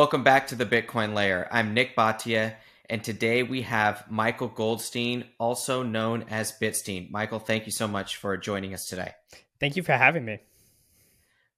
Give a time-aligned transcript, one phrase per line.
[0.00, 1.46] Welcome back to the Bitcoin Layer.
[1.52, 2.54] I'm Nik Bhatia,
[2.88, 7.10] and today we have Michael Goldstein, also known as Bitstein.
[7.10, 9.12] Michael, thank you so much for joining us today.
[9.60, 10.38] Thank you for having me.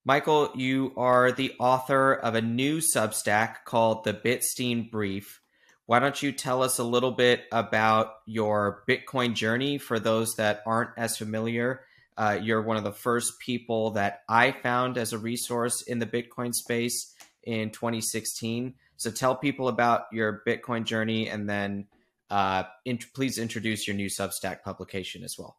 [0.03, 5.39] Michael, you are the author of a new Substack called the Bitstein Brief.
[5.85, 10.63] Why don't you tell us a little bit about your Bitcoin journey for those that
[10.65, 11.85] aren't as familiar?
[12.17, 16.05] Uh, you're one of the first people that I found as a resource in the
[16.05, 17.12] Bitcoin space
[17.45, 18.73] in 2016.
[18.97, 21.87] So tell people about your Bitcoin journey and then
[22.29, 25.57] uh, in, please introduce your new Substack publication as well.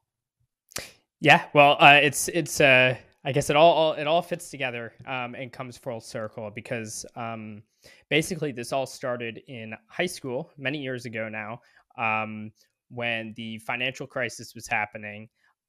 [1.20, 4.92] Yeah, well, uh, it's it's uh, I guess it all, all, it all fits together
[5.06, 7.62] um, and comes full circle because um,
[8.10, 11.60] basically this all started in high school many years ago now
[11.96, 12.52] um,
[12.90, 15.28] when the financial crisis was happening.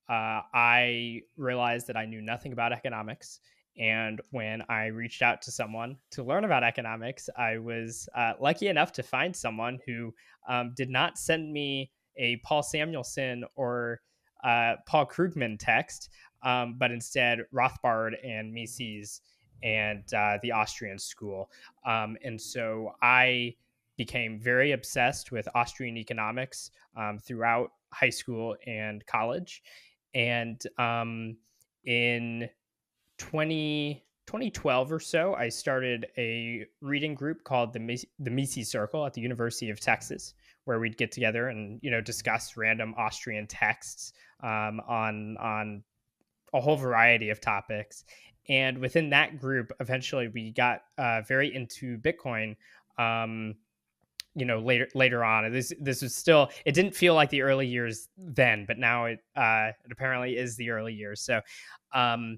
[0.09, 3.39] Uh, I realized that I knew nothing about economics
[3.77, 8.67] and when I reached out to someone to learn about economics, I was uh, lucky
[8.67, 10.13] enough to find someone who
[10.47, 14.01] um, did not send me a Paul Samuelson or
[14.43, 16.09] uh, Paul Krugman text,
[16.43, 19.21] um, but instead Rothbard and Mises
[19.63, 21.49] and uh, the Austrian school.
[21.85, 23.55] Um, and so I
[23.97, 29.63] became very obsessed with Austrian economics um, throughout high school and college.
[30.13, 31.37] And um,
[31.85, 32.49] in
[33.17, 39.13] 20, 2012 or so, I started a reading group called the the Mises Circle at
[39.13, 40.33] the University of Texas,
[40.65, 45.83] where we'd get together and you know discuss random Austrian texts um, on on
[46.53, 48.03] a whole variety of topics.
[48.47, 52.55] And within that group, eventually we got uh, very into Bitcoin.
[52.97, 53.55] Um,
[54.35, 57.65] you know later later on this this was still it didn't feel like the early
[57.65, 61.39] years then but now it uh it apparently is the early years so
[61.93, 62.37] um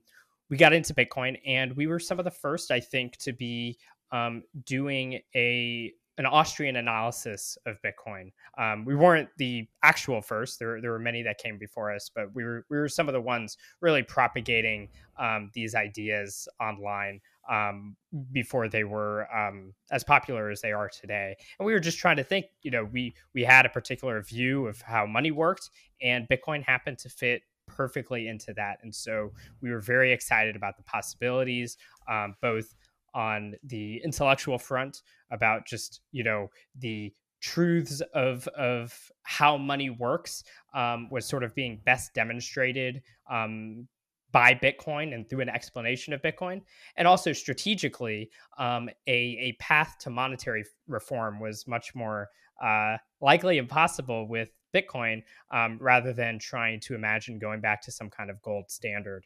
[0.49, 3.77] we got into Bitcoin, and we were some of the first, I think, to be
[4.11, 8.31] um, doing a an Austrian analysis of Bitcoin.
[8.57, 10.57] Um, we weren't the actual first.
[10.57, 13.13] There, there were many that came before us, but we were we were some of
[13.13, 17.19] the ones really propagating um, these ideas online
[17.49, 17.95] um,
[18.31, 21.35] before they were um, as popular as they are today.
[21.59, 22.47] And we were just trying to think.
[22.63, 25.69] You know, we we had a particular view of how money worked,
[26.01, 28.79] and Bitcoin happened to fit perfectly into that.
[28.81, 31.77] And so we were very excited about the possibilities,
[32.09, 32.75] um, both
[33.13, 35.01] on the intellectual front
[35.31, 36.47] about just you know
[36.79, 43.87] the truths of of how money works um, was sort of being best demonstrated um,
[44.31, 46.61] by Bitcoin and through an explanation of Bitcoin,
[46.95, 52.29] and also strategically, um, a a path to monetary reform was much more
[52.63, 58.09] uh, likely impossible with Bitcoin um, rather than trying to imagine going back to some
[58.09, 59.25] kind of gold standard.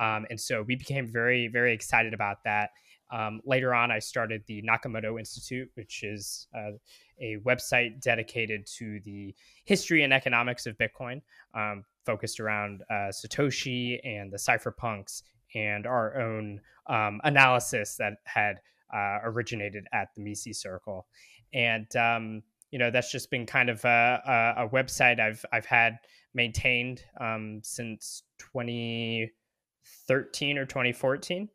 [0.00, 2.70] Um, and so we became very, very excited about that.
[3.12, 6.72] Um, later on, I started the Nakamoto Institute, which is uh,
[7.20, 11.20] a website dedicated to the history and economics of Bitcoin,
[11.54, 15.22] um, focused around uh, Satoshi and the cypherpunks
[15.54, 18.56] and our own um, analysis that had
[18.94, 21.06] uh, originated at the Mises Circle.
[21.52, 22.42] And um,
[22.72, 25.98] you know that's just been kind of a, a, a website I've I've had
[26.34, 31.48] maintained um, since 2013 or 2014,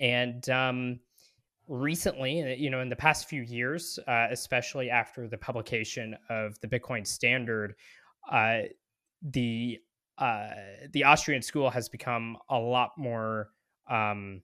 [0.00, 1.00] and um,
[1.68, 6.58] recently, uh, you know, in the past few years, uh, especially after the publication of
[6.60, 7.74] the Bitcoin Standard,
[8.30, 8.60] uh,
[9.22, 9.78] the
[10.18, 10.50] uh,
[10.92, 13.50] the Austrian school has become a lot more
[13.90, 14.40] um,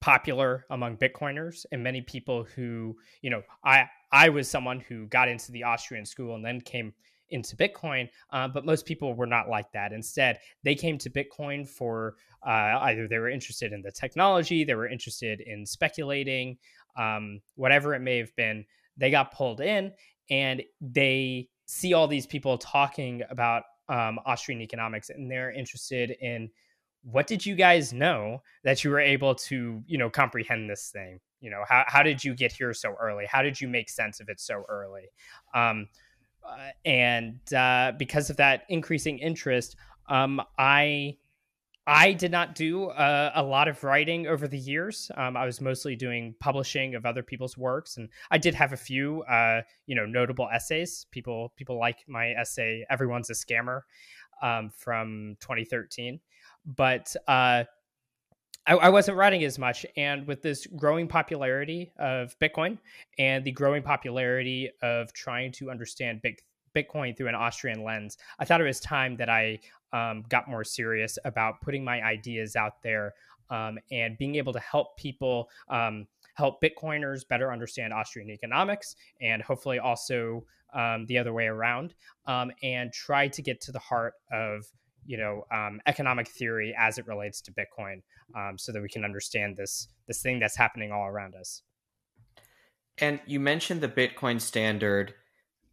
[0.00, 5.28] popular among Bitcoiners and many people who, you know, I I was someone who got
[5.28, 6.92] into the Austrian school and then came
[7.30, 9.92] into Bitcoin, uh, but most people were not like that.
[9.92, 14.74] Instead, they came to Bitcoin for uh, either they were interested in the technology, they
[14.74, 16.58] were interested in speculating,
[16.96, 18.64] um, whatever it may have been.
[18.96, 19.92] They got pulled in,
[20.28, 26.50] and they see all these people talking about um, Austrian economics, and they're interested in
[27.02, 31.20] what did you guys know that you were able to you know comprehend this thing?
[31.40, 33.26] You know how, how did you get here so early?
[33.26, 35.10] How did you make sense of it so early?
[35.54, 35.88] Um,
[36.46, 39.76] uh, and uh, because of that increasing interest
[40.08, 41.16] um, i
[41.86, 45.10] i did not do a lot of writing over the years.
[45.16, 48.76] Um, i was mostly doing publishing of other people's works and i did have a
[48.76, 51.06] few uh, you know notable essays.
[51.10, 53.82] People people like my essay everyone's a scammer
[54.42, 56.20] um, from 2013
[56.66, 57.64] but uh,
[58.66, 59.86] I, I, wasn't writing as much.
[59.96, 62.78] And with this growing popularity of Bitcoin
[63.18, 66.40] and the growing popularity of trying to understand big,
[66.74, 69.58] Bitcoin through an Austrian lens, I thought it was time that I
[69.92, 73.14] um, got more serious about putting my ideas out there
[73.50, 75.48] um, and being able to help people.
[75.68, 80.42] Um, help Bitcoiners better understand Austrian economics and hopefully also
[80.72, 81.94] um, the other way around,
[82.26, 84.64] um, and try to get to the heart of
[85.10, 88.02] you know um, economic theory as it relates to Bitcoin,
[88.36, 91.62] um, so that we can understand this this thing that's happening all around us.
[92.98, 95.14] And you mentioned the Bitcoin standard,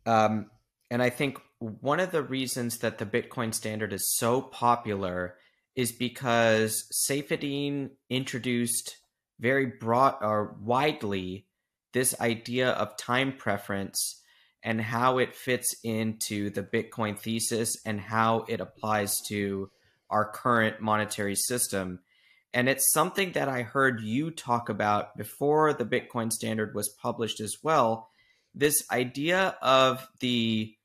[0.08, 0.50] um,
[0.90, 5.36] and I think one of the reasons that the Bitcoin standard is so popular
[5.76, 8.98] is because Saifedean introduced
[9.40, 11.46] very broad or widely
[11.94, 14.24] this idea of time preference
[14.68, 19.72] and how it fits into the Bitcoin thesis and how it applies to
[20.10, 22.00] our current monetary system.
[22.54, 27.40] And it's something that I heard you talk about before the Bitcoin standard was published
[27.40, 28.10] as well.
[28.54, 30.76] This idea of the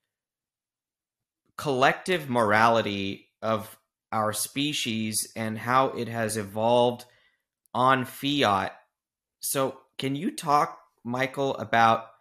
[1.57, 3.77] collective morality of
[4.13, 7.05] our species and how it has evolved
[7.75, 8.77] on fiat.
[9.41, 12.12] So, can you talk, Michael, about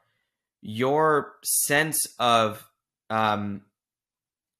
[0.61, 2.67] your sense of
[3.09, 3.63] um,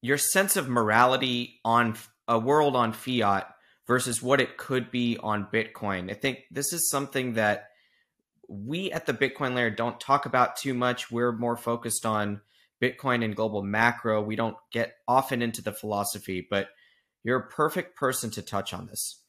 [0.02, 1.96] your sense of morality on
[2.28, 3.48] a world on fiat
[3.88, 6.12] versus what it could be on Bitcoin?
[6.12, 7.68] I think this is something that
[8.48, 11.12] we at the Bitcoin layer don't talk about too much.
[11.12, 12.42] We're more focused on
[12.82, 14.22] Bitcoin and global macro.
[14.22, 16.70] We don't get often into the philosophy, but
[17.24, 19.20] you're a perfect person to touch on this.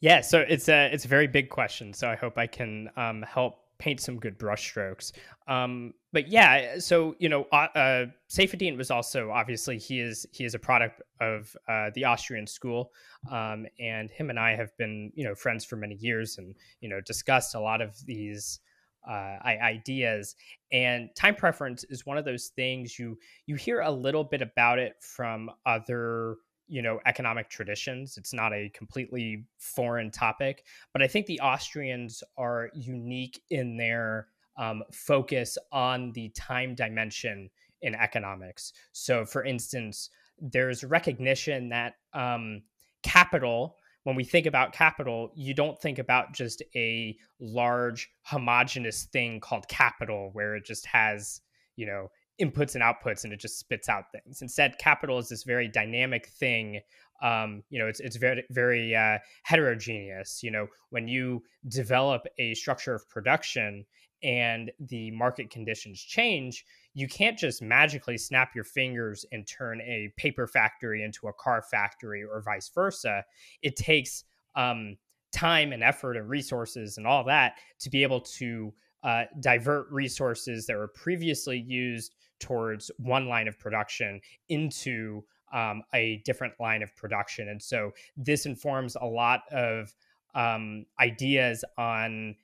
[0.00, 1.94] Yeah, so it's a it's a very big question.
[1.94, 5.12] So I hope I can um, help paint some good brushstrokes.
[5.46, 10.44] Um, but yeah, so you know, uh, uh, Saifedean was also obviously he is he
[10.44, 12.92] is a product of uh, the Austrian school,
[13.30, 16.88] um, and him and I have been you know friends for many years, and you
[16.88, 18.60] know discussed a lot of these
[19.06, 20.34] uh, ideas.
[20.72, 24.78] And time preference is one of those things you you hear a little bit about
[24.78, 31.06] it from other you know economic traditions it's not a completely foreign topic but i
[31.06, 37.50] think the austrians are unique in their um, focus on the time dimension
[37.82, 38.72] in economics.
[38.92, 42.62] So for instance there's recognition that um,
[43.02, 49.38] capital when we think about capital you don't think about just a large homogenous thing
[49.38, 51.40] called capital where it just has
[51.76, 54.42] you know inputs and outputs and it just spits out things.
[54.42, 56.80] Instead, capital is this very dynamic thing.
[57.22, 60.42] Um, you know, it's it's very very uh, heterogeneous.
[60.42, 63.84] You know, when you develop a structure of production
[64.22, 66.64] and the market conditions change,
[66.94, 71.62] you can't just magically snap your fingers and turn a paper factory into a car
[71.62, 73.22] factory or vice versa.
[73.62, 74.24] It takes
[74.56, 74.96] um,
[75.32, 78.72] time and effort and resources and all that to be able to
[79.04, 85.22] uh, divert resources that were previously used towards one line of production into
[85.52, 87.48] um, a different line of production.
[87.48, 89.94] And so this informs a lot of
[90.34, 92.34] um, ideas on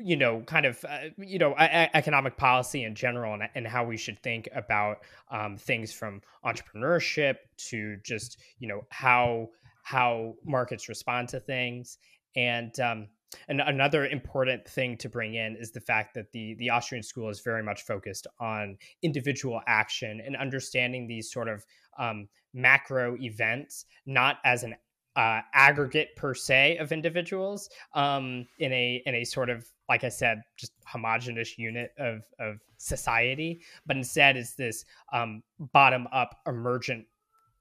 [0.00, 3.84] you know kind of uh, you know a- economic policy in general and, and how
[3.84, 4.98] we should think about
[5.30, 9.48] um, things from entrepreneurship to just you know how
[9.82, 11.98] how markets respond to things
[12.36, 13.08] and um,
[13.48, 17.28] and another important thing to bring in is the fact that the the Austrian school
[17.28, 21.64] is very much focused on individual action and understanding these sort of
[21.98, 24.74] um, macro events not as an
[25.16, 30.10] uh, aggregate per se of individuals um, in a in a sort of like I
[30.10, 37.06] said, just homogenous unit of of society, but instead is this um, bottom up emergent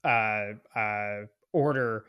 [0.03, 1.21] uh, uh,
[1.53, 2.05] order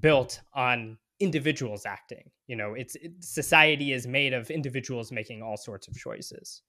[0.00, 5.56] built on individuals acting you know it's it, society is made of individuals making all
[5.56, 6.62] sorts of choices.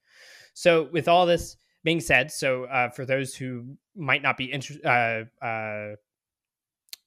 [0.53, 5.27] So with all this being said so uh, for those who might not be inter-
[5.43, 5.95] uh, uh,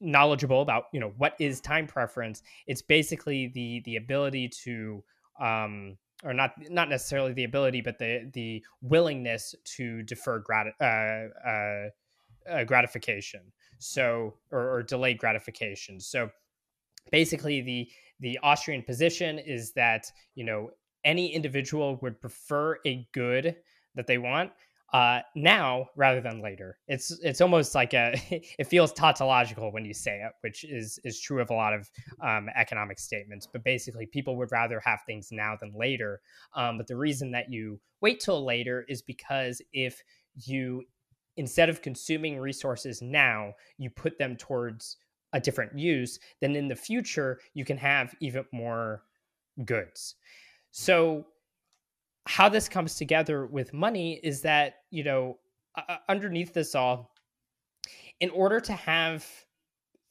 [0.00, 5.02] knowledgeable about you know what is time preference it's basically the the ability to
[5.40, 11.48] um, or not not necessarily the ability but the the willingness to defer grat- uh,
[11.48, 11.88] uh,
[12.48, 13.40] uh, gratification.
[13.78, 16.00] So or, or delayed gratification.
[16.00, 16.30] So
[17.10, 17.88] basically the
[18.20, 20.70] the Austrian position is that you know
[21.04, 23.56] any individual would prefer a good
[23.94, 24.52] that they want
[24.92, 26.78] uh, now rather than later.
[26.88, 28.14] It's it's almost like a
[28.58, 31.90] it feels tautological when you say it, which is is true of a lot of
[32.20, 33.46] um, economic statements.
[33.46, 36.20] But basically, people would rather have things now than later.
[36.54, 40.02] Um, but the reason that you wait till later is because if
[40.34, 40.84] you
[41.36, 44.96] instead of consuming resources now, you put them towards
[45.32, 49.02] a different use, then in the future you can have even more
[49.64, 50.16] goods.
[50.70, 51.26] So
[52.26, 55.38] how this comes together with money is that, you know,
[55.76, 57.14] uh, underneath this all,
[58.20, 59.26] in order to have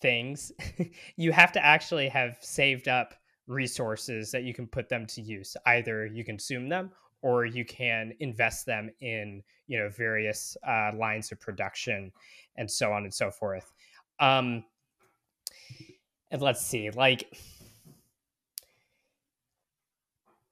[0.02, 0.52] things,
[1.18, 3.14] you have to actually have saved up
[3.48, 5.56] resources that you can put them to use.
[5.66, 11.32] Either you consume them or you can invest them in you know various uh, lines
[11.32, 12.12] of production
[12.58, 13.72] and so on and so forth.
[14.20, 14.64] Um,
[16.32, 17.32] and let's see, like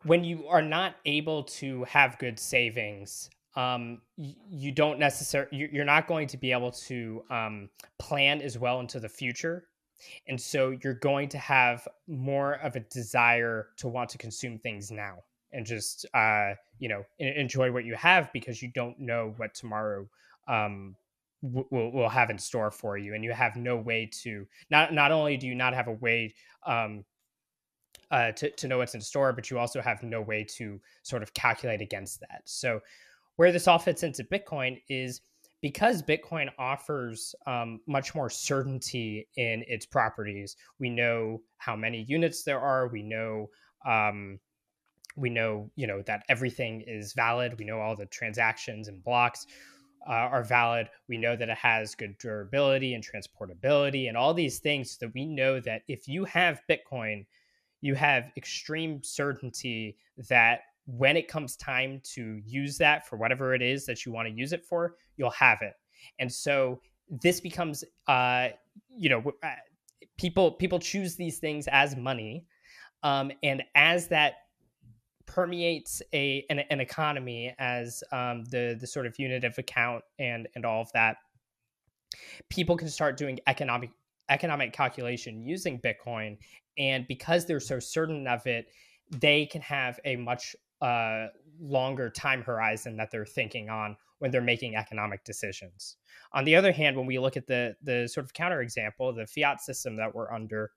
[0.03, 6.07] when you are not able to have good savings um, you don't necessarily you're not
[6.07, 9.65] going to be able to um, plan as well into the future.
[10.27, 14.91] And so you're going to have more of a desire to want to consume things
[14.91, 19.55] now and just uh, you know enjoy what you have because you don't know what
[19.55, 20.07] tomorrow
[20.47, 20.95] um,
[21.41, 25.11] will will have in store for you and you have no way to not not
[25.11, 26.33] only do you not have a way
[26.65, 27.03] um,
[28.09, 31.21] uh, to, to know what's in store but you also have no way to sort
[31.21, 32.79] of calculate against that so
[33.37, 35.21] where this all fits into Bitcoin is
[35.61, 40.55] because Bitcoin offers um, much more certainty in its properties.
[40.79, 42.87] We know how many units there are.
[42.87, 43.49] We know
[43.85, 44.39] um,
[45.15, 47.57] we know you know that everything is valid.
[47.57, 49.47] We know all the transactions and blocks
[50.07, 50.89] uh, are valid.
[51.07, 54.97] We know that it has good durability and transportability and all these things.
[54.97, 57.25] that we know that if you have Bitcoin,
[57.81, 59.97] you have extreme certainty
[60.29, 64.27] that when it comes time to use that for whatever it is that you want
[64.27, 65.73] to use it for, you'll have it.
[66.19, 68.49] And so this becomes, uh,
[68.89, 69.51] you know, uh,
[70.17, 72.45] people people choose these things as money,
[73.03, 74.46] um, and as that
[75.27, 80.47] permeates a an, an economy as um, the the sort of unit of account and
[80.55, 81.17] and all of that,
[82.49, 83.91] people can start doing economic
[84.29, 86.37] economic calculation using Bitcoin,
[86.77, 88.67] and because they're so certain of it,
[89.11, 91.27] they can have a much uh,
[91.59, 95.97] longer time horizon that they're thinking on when they're making economic decisions.
[96.33, 99.61] On the other hand, when we look at the the sort of counterexample, the fiat
[99.61, 100.71] system that we're under,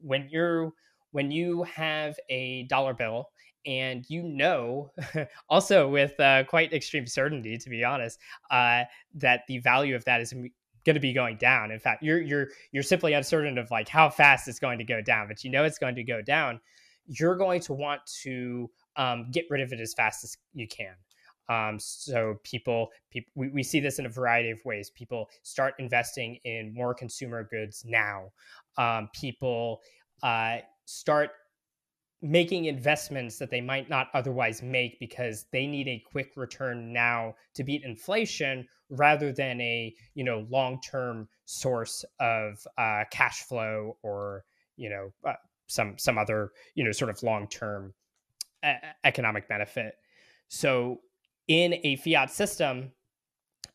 [0.00, 0.72] when you're
[1.10, 3.30] when you have a dollar bill
[3.68, 4.90] and you know
[5.48, 8.18] also with uh, quite extreme certainty to be honest
[8.50, 8.82] uh,
[9.14, 12.48] that the value of that is going to be going down in fact you're you're
[12.72, 15.62] you're simply uncertain of like how fast it's going to go down but you know
[15.62, 16.58] it's going to go down
[17.08, 20.94] you're going to want to um, get rid of it as fast as you can.
[21.48, 24.90] Um, so people, people we, we see this in a variety of ways.
[24.90, 28.30] People start investing in more consumer goods now.
[28.76, 29.80] Um, people
[30.22, 31.30] uh, start
[32.20, 37.34] making investments that they might not otherwise make because they need a quick return now
[37.54, 44.44] to beat inflation rather than a you know long-term source of uh, cash flow or
[44.76, 45.34] you know uh,
[45.66, 47.92] some some other you know sort of long-term
[49.04, 49.94] economic benefit.
[50.48, 51.00] So
[51.46, 52.92] in a fiat system,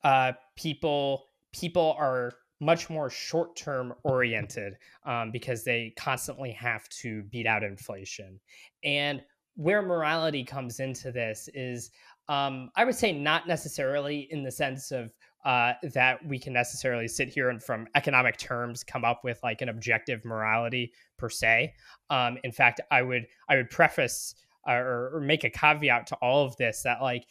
[0.03, 7.23] uh, people people are much more short term oriented um, because they constantly have to
[7.23, 8.39] beat out inflation.
[8.83, 9.21] And
[9.55, 11.91] where morality comes into this is,
[12.27, 15.13] um, I would say, not necessarily in the sense of
[15.45, 19.61] uh, that we can necessarily sit here and from economic terms come up with like
[19.61, 21.73] an objective morality per se.
[22.09, 26.45] Um, in fact, I would I would preface or, or make a caveat to all
[26.45, 27.25] of this that like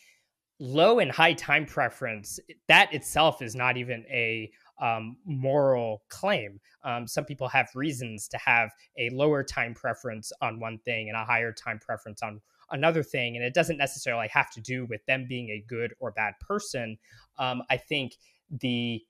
[0.61, 6.61] low and high time preference that itself is not even a um, moral claim.
[6.85, 11.17] Um, some people have reasons to have a lower time preference on one thing and
[11.17, 15.05] a higher time preference on another thing, and it doesn't necessarily have to do with
[15.07, 16.99] them being a good or bad person.
[17.39, 18.17] Um, I think
[18.51, 19.03] the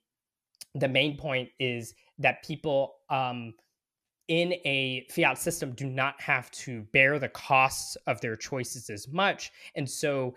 [0.74, 3.52] the main point is that people um,
[4.28, 9.08] in a fiat system do not have to bear the costs of their choices as
[9.08, 9.52] much.
[9.74, 10.34] And so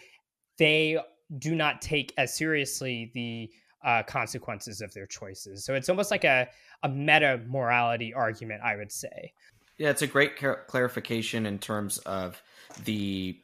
[0.58, 0.98] they
[1.38, 3.50] do not take as seriously the
[3.86, 5.64] uh, consequences of their choices.
[5.64, 6.50] So it's almost like a,
[6.84, 9.32] a meta morality argument, I would say.
[9.78, 10.38] Yeah, it's a great
[10.68, 12.42] clarification in terms of
[12.84, 13.38] the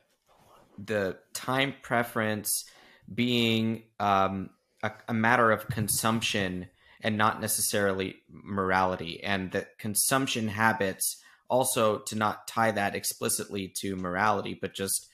[0.83, 2.65] the time preference
[3.13, 4.50] being um,
[4.81, 6.67] a, a matter of consumption
[7.01, 9.21] and not necessarily morality.
[9.24, 15.07] And that consumption habits also to not tie that explicitly to morality, but just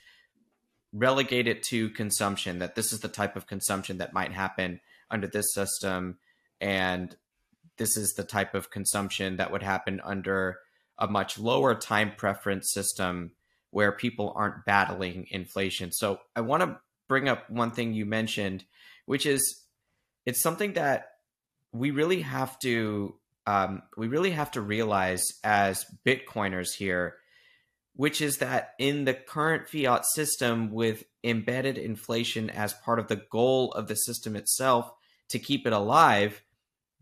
[0.93, 4.79] relegate it to consumption, that this is the type of consumption that might happen
[5.09, 6.17] under this system.
[6.59, 7.15] And
[7.77, 10.59] this is the type of consumption that would happen under
[10.97, 13.31] a much lower time preference system
[13.71, 15.91] where people aren't battling inflation.
[15.91, 18.65] So I want to bring up one thing you mentioned,
[19.05, 19.63] which is
[20.25, 21.09] it's something that
[21.71, 27.15] we really have to um, we really have to realize as Bitcoiners here,
[27.95, 33.21] which is that in the current fiat system with embedded inflation as part of the
[33.31, 34.91] goal of the system itself
[35.29, 36.41] to keep it alive,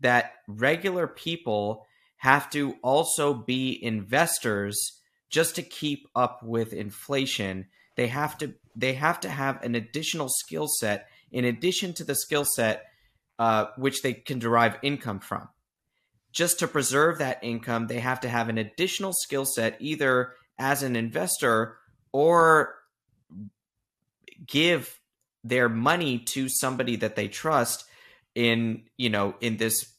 [0.00, 1.86] that regular people
[2.18, 7.66] have to also be investors just to keep up with inflation,
[7.96, 12.14] they have to they have to have an additional skill set in addition to the
[12.14, 12.84] skill set
[13.38, 15.48] uh, which they can derive income from.
[16.32, 20.82] Just to preserve that income, they have to have an additional skill set either as
[20.82, 21.78] an investor
[22.12, 22.74] or
[24.46, 25.00] give
[25.42, 27.84] their money to somebody that they trust
[28.36, 29.92] in you know in this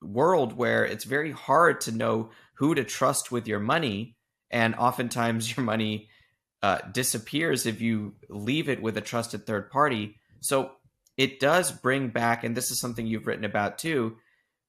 [0.00, 4.16] world where it's very hard to know who to trust with your money
[4.50, 6.08] and oftentimes your money
[6.62, 10.70] uh, disappears if you leave it with a trusted third party so
[11.16, 14.16] it does bring back and this is something you've written about too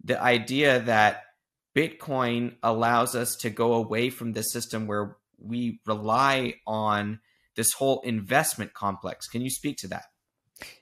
[0.04, 1.24] the idea that
[1.76, 7.20] bitcoin allows us to go away from this system where we rely on
[7.56, 9.28] this whole investment complex.
[9.28, 10.06] Can you speak to that?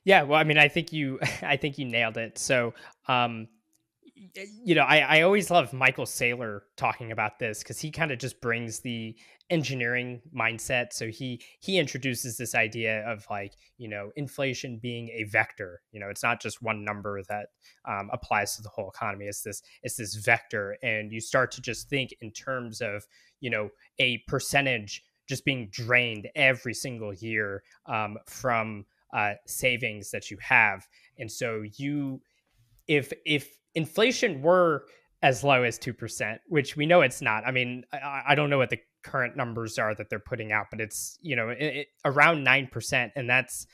[0.04, 2.38] Yeah, well, I mean, I think you, I think you nailed it.
[2.38, 2.74] So,
[3.08, 3.48] um,
[4.64, 8.18] you know, I, I always love Michael Saylor talking about this because he kind of
[8.18, 9.16] just brings the
[9.50, 10.92] engineering mindset.
[10.92, 15.82] So he he introduces this idea of like you know inflation being a vector.
[15.92, 17.48] You know, it's not just one number that
[17.86, 19.26] um, applies to the whole economy.
[19.26, 23.06] It's this it's this vector, and you start to just think in terms of
[23.40, 23.70] you know
[24.00, 30.88] a percentage just being drained every single year um, from uh, savings that you have.
[31.18, 32.22] And so you,
[32.88, 34.86] if if inflation were
[35.22, 37.46] as low as two percent, which we know it's not.
[37.46, 40.68] I mean, I, I, don't know what the current numbers are that they're putting out,
[40.70, 43.66] but it's you know it, it, around nine percent, and that's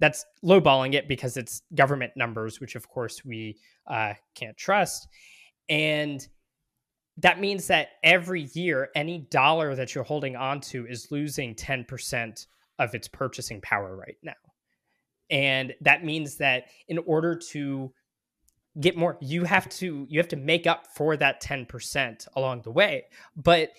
[0.00, 5.08] that's lowballing it because it's government numbers, which of course we uh, can't trust.
[5.68, 6.26] And
[7.18, 12.46] that means that every year, any dollar that you're holding onto is losing 10%
[12.78, 14.32] of its purchasing power right now.
[15.30, 17.92] And that means that in order to
[18.80, 22.70] get more, you have to you have to make up for that 10% along the
[22.70, 23.04] way.
[23.36, 23.70] But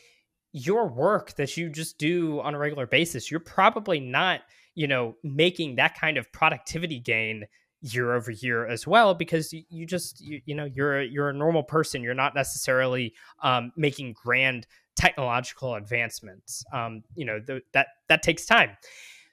[0.52, 4.42] your work that you just do on a regular basis, you're probably not,
[4.74, 7.46] you know, making that kind of productivity gain
[7.82, 11.64] year over year as well because you, just you, you, know you're you're a normal
[11.64, 12.02] person.
[12.02, 14.66] You're not necessarily um, making grand
[14.96, 16.64] technological advancements.
[16.72, 18.72] Um, you know th- that that takes time.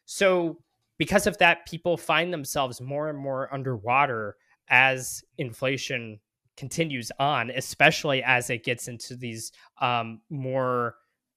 [0.05, 0.59] So
[1.03, 4.37] because of that people find themselves more and more underwater
[4.69, 6.21] as inflation
[6.57, 10.95] continues on especially as it gets into these um, more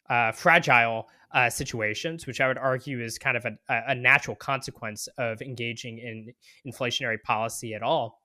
[0.07, 5.09] uh, fragile uh, situations, which I would argue is kind of a, a, natural consequence
[5.17, 6.31] of engaging in
[6.71, 8.21] inflationary policy at all.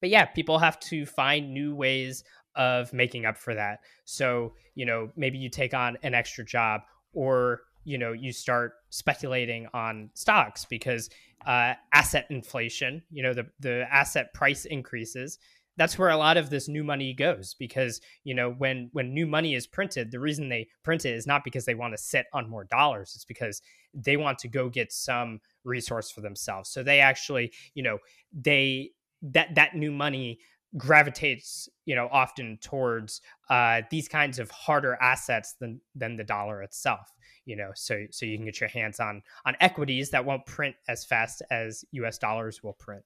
[0.00, 2.24] But yeah, people have to find new ways
[2.56, 3.80] of making up for that.
[4.06, 6.80] So, you know, maybe you take on an extra job
[7.12, 11.10] or, you know, you start speculating on stocks because
[11.46, 15.38] uh, asset inflation, you know, the, the asset price increases
[15.76, 19.28] that's where a lot of this new money goes because you know when when new
[19.28, 22.26] money is printed the reason they print it is not because they want to sit
[22.32, 23.62] on more dollars it's because
[23.94, 26.70] they want to go get some resource for themselves.
[26.70, 27.98] So they actually you know
[28.32, 28.90] they
[29.22, 30.38] that that new money
[30.76, 36.62] gravitates you know often towards uh, these kinds of harder assets than than the dollar
[36.62, 37.12] itself
[37.46, 40.76] you know so so you can get your hands on on equities that won't print
[40.88, 43.02] as fast as us dollars will print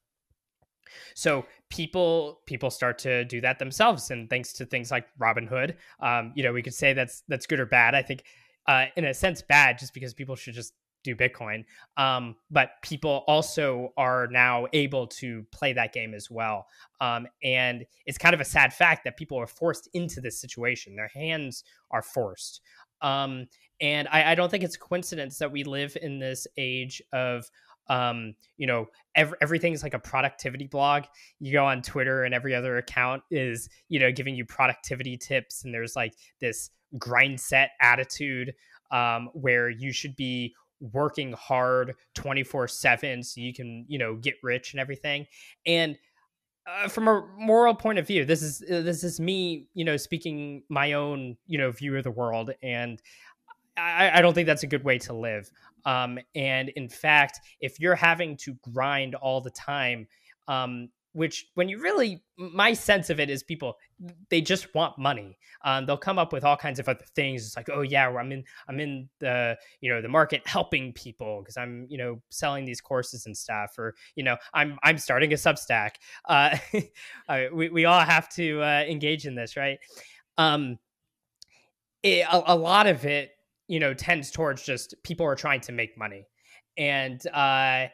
[1.14, 6.32] so people people start to do that themselves, and thanks to things like Robinhood, um,
[6.34, 7.94] you know, we could say that's that's good or bad.
[7.94, 8.24] I think,
[8.66, 11.64] uh, in a sense, bad, just because people should just do Bitcoin.
[11.96, 16.66] Um, but people also are now able to play that game as well.
[17.00, 20.96] Um, and it's kind of a sad fact that people are forced into this situation.
[20.96, 22.60] Their hands are forced.
[23.00, 23.46] Um,
[23.80, 27.50] and I, I, don't think it's a coincidence that we live in this age of
[27.88, 28.86] um you know
[29.16, 31.02] every, everything's like a productivity blog
[31.40, 35.64] you go on twitter and every other account is you know giving you productivity tips
[35.64, 38.54] and there's like this grind set attitude
[38.92, 40.54] um where you should be
[40.92, 45.26] working hard 24 7 so you can you know get rich and everything
[45.66, 45.96] and
[46.66, 49.96] uh, from a moral point of view this is uh, this is me you know
[49.96, 53.00] speaking my own you know view of the world and
[53.76, 55.50] I, I, don't think that's a good way to live.
[55.86, 60.06] Um, and in fact, if you're having to grind all the time,
[60.48, 63.76] um, which when you really, my sense of it is people,
[64.30, 65.38] they just want money.
[65.64, 67.46] Um, they'll come up with all kinds of other things.
[67.46, 71.40] It's like, oh yeah, I'm in, I'm in the, you know, the market helping people
[71.40, 75.32] because I'm, you know, selling these courses and stuff, or you know, I'm, I'm starting
[75.32, 75.92] a Substack.
[76.26, 76.56] Uh,
[77.52, 79.78] we, we all have to uh, engage in this, right?
[80.38, 80.78] Um,
[82.02, 83.32] it, a, a lot of it
[83.68, 86.26] you know tends towards just people are trying to make money
[86.76, 87.86] and uh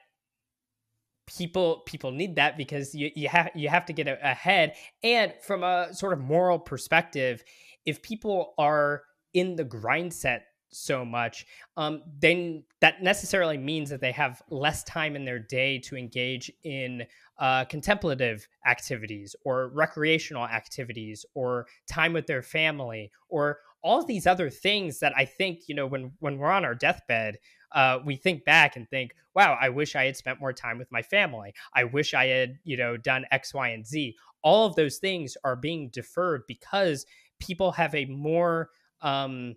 [1.37, 4.75] people people need that because you you have you have to get ahead.
[5.03, 7.43] And from a sort of moral perspective
[7.87, 11.47] if people are in the grind set so much,
[11.79, 16.53] um, then that necessarily means that they have less time in their day to engage
[16.65, 17.05] in
[17.39, 24.51] uh, contemplative activities or recreational activities or time with their family or all these other
[24.51, 27.39] things that I think you know when when we're on our deathbed,
[27.73, 30.91] uh, we think back and think, wow, I wish I had spent more time with
[30.91, 31.55] my family.
[31.75, 34.17] I wish I had you know done X, Y, and Z.
[34.43, 37.07] All of those things are being deferred because
[37.39, 39.57] people have a more um,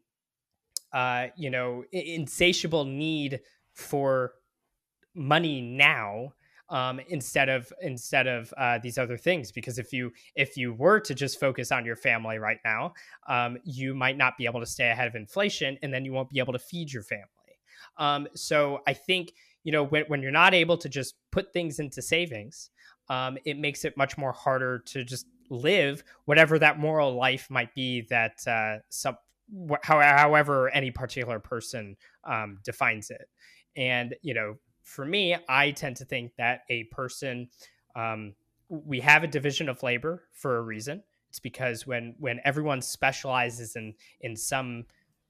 [0.93, 3.39] uh, you know, insatiable need
[3.74, 4.34] for
[5.15, 6.34] money now
[6.69, 9.52] um, instead of instead of uh, these other things.
[9.52, 12.93] Because if you if you were to just focus on your family right now,
[13.28, 16.30] um, you might not be able to stay ahead of inflation, and then you won't
[16.30, 17.28] be able to feed your family.
[18.02, 19.34] Um, so I think
[19.64, 22.72] you know when when you're not able to just put things into savings,
[23.10, 27.74] um, it makes it much more harder to just live whatever that moral life might
[27.76, 29.18] be that uh, some
[29.84, 33.30] however any particular person um, defines it.
[33.76, 37.50] And you know, for me, I tend to think that a person
[37.96, 38.34] um,
[38.68, 41.04] we have a division of labor for a reason.
[41.30, 44.86] It's because when when everyone specializes in in some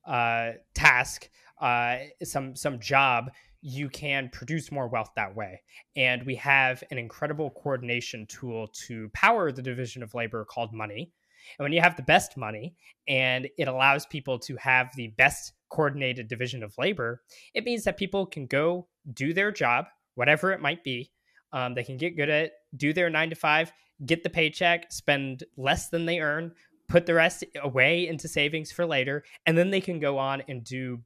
[0.06, 5.62] uh, task, uh, some some job, you can produce more wealth that way.
[5.96, 11.12] And we have an incredible coordination tool to power the division of labor called money.
[11.58, 12.76] And when you have the best money
[13.08, 17.22] and it allows people to have the best coordinated division of labor,
[17.54, 19.86] it means that people can go do their job,
[20.16, 21.12] whatever it might be.
[21.54, 23.72] Um, they can get good at do their nine to five,
[24.06, 26.54] get the paycheck, spend less than they earn,
[26.92, 30.64] put the rest away into savings for later, and then they can go on and
[30.64, 31.00] do,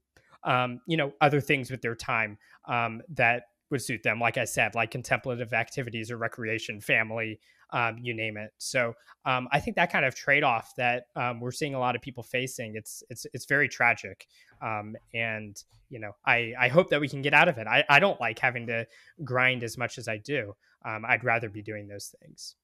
[0.44, 4.20] um, you know, other things with their time um, that would suit them.
[4.20, 7.40] Like I said, like contemplative activities or recreation, family,
[7.72, 8.52] um, you name it.
[8.58, 8.94] So
[9.26, 12.02] um, I think that kind of trade off that um, we're seeing a lot of
[12.02, 14.28] people facing, it's it's it's very tragic.
[14.62, 17.68] Um, and you know, I I hope that we can get out of it.
[17.68, 18.88] I I don't like having to
[19.24, 20.56] grind as much as I do.
[20.84, 22.56] Um, I'd rather be doing those things.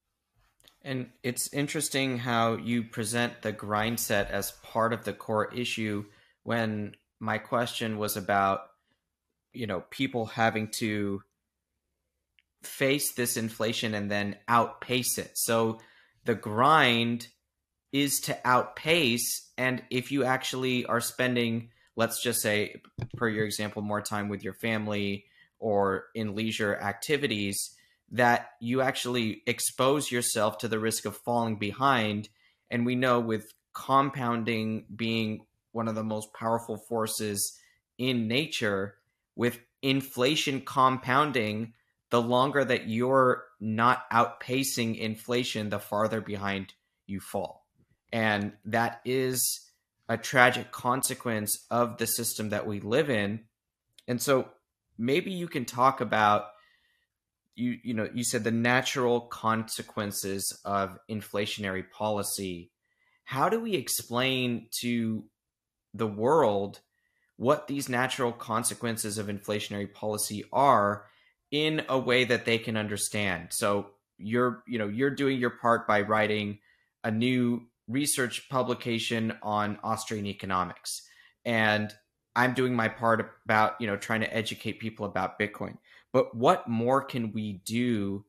[0.84, 6.04] And it's interesting how you present the grind set as part of the core issue
[6.42, 8.62] when my question was about
[9.52, 11.22] you know people having to
[12.62, 15.32] face this inflation and then outpace it.
[15.34, 15.80] So
[16.24, 17.28] the grind
[17.92, 19.50] is to outpace.
[19.58, 22.80] And if you actually are spending, let's just say,
[23.16, 25.24] per your example, more time with your family
[25.58, 27.76] or in leisure activities,
[28.12, 32.28] that you actually expose yourself to the risk of falling behind.
[32.70, 37.58] And we know with compounding being one of the most powerful forces
[37.98, 38.96] in nature,
[39.34, 41.72] with inflation compounding,
[42.10, 46.74] the longer that you're not outpacing inflation, the farther behind
[47.06, 47.66] you fall.
[48.12, 49.70] And that is
[50.08, 53.40] a tragic consequence of the system that we live in.
[54.06, 54.48] And so
[54.98, 56.48] maybe you can talk about
[57.62, 62.70] you you know you said the natural consequences of inflationary policy.
[63.24, 65.24] How do we explain to
[65.94, 66.80] the world
[67.36, 71.06] what these natural consequences of inflationary policy are
[71.50, 73.48] in a way that they can understand.
[73.50, 76.58] So you're, you know, you're doing your part by writing
[77.04, 81.02] a new research publication on Austrian economics.
[81.44, 81.92] And
[82.34, 85.76] I'm doing my part about, you know, trying to educate people about Bitcoin.
[86.12, 88.24] But what more can we do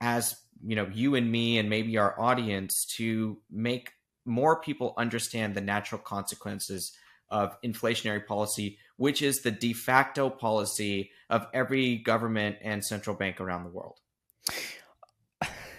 [0.00, 3.92] as, you know, you and me and maybe our audience to make
[4.24, 6.92] more people understand the natural consequences
[7.30, 13.40] of inflationary policy, which is the de facto policy of every government and central bank
[13.40, 13.98] around the world.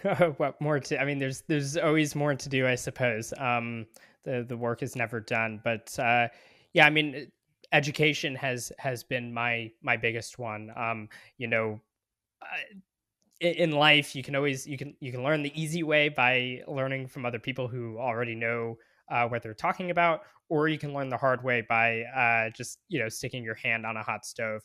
[0.38, 0.99] what more to?
[0.99, 3.34] I mean, there's there's always more to do, I suppose.
[3.38, 3.88] Um,
[4.23, 6.27] the the work is never done, but uh,
[6.73, 7.32] yeah, I mean,
[7.71, 10.71] education has has been my my biggest one.
[10.75, 11.79] Um, you know.
[13.41, 17.08] in life you can always you can you can learn the easy way by learning
[17.08, 18.77] from other people who already know
[19.10, 22.79] uh, what they're talking about, or you can learn the hard way by uh, just
[22.89, 24.62] you know sticking your hand on a hot stove.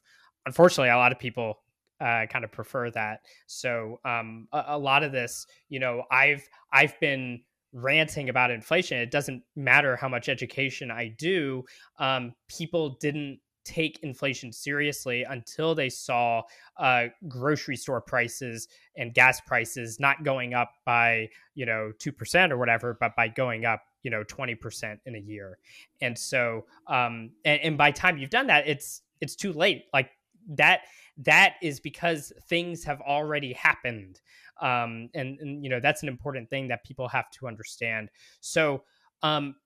[0.47, 1.59] Unfortunately, a lot of people
[2.01, 3.21] uh, kind of prefer that.
[3.47, 7.40] So um, a, a, lot of this, you know, I've I've been
[7.75, 8.99] ranting about inflation.
[8.99, 11.65] It doesn't matter how much education I do.
[11.99, 16.43] Um, people didn't take inflation seriously until they saw
[16.79, 22.53] uh, grocery store prices and gas prices not going up by you know two percent
[22.53, 25.59] or whatever, but by going up you know 20% in a year
[26.01, 30.11] and so um and, and by time you've done that it's it's too late like
[30.47, 30.83] that
[31.17, 34.21] that is because things have already happened
[34.61, 38.09] um and, and you know that's an important thing that people have to understand.
[38.40, 38.85] So
[39.23, 39.57] um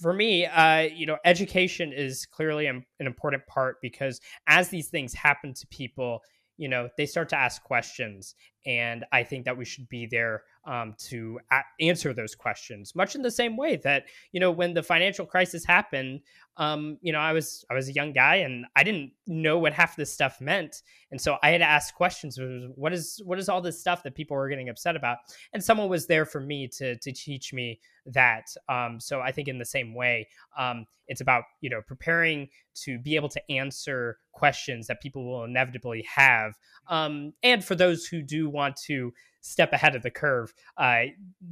[0.00, 5.14] for me, uh, you know, education is clearly an important part because as these things
[5.14, 6.20] happen to people,
[6.56, 8.34] you know, they start to ask questions,
[8.66, 13.14] and I think that we should be there um, to a- answer those questions, much
[13.14, 16.20] in the same way that you know when the financial crisis happened,
[16.56, 19.72] um, you know, I was I was a young guy and I didn't know what
[19.72, 22.38] half this stuff meant, and so I had to ask questions.
[22.76, 25.18] What is what is all this stuff that people were getting upset about?
[25.52, 28.46] And someone was there for me to to teach me that.
[28.68, 32.48] Um, so I think in the same way, um, it's about you know preparing
[32.84, 36.54] to be able to answer questions that people will inevitably have,
[36.88, 39.12] um, and for those who do want to
[39.42, 41.02] step ahead of the curve, uh,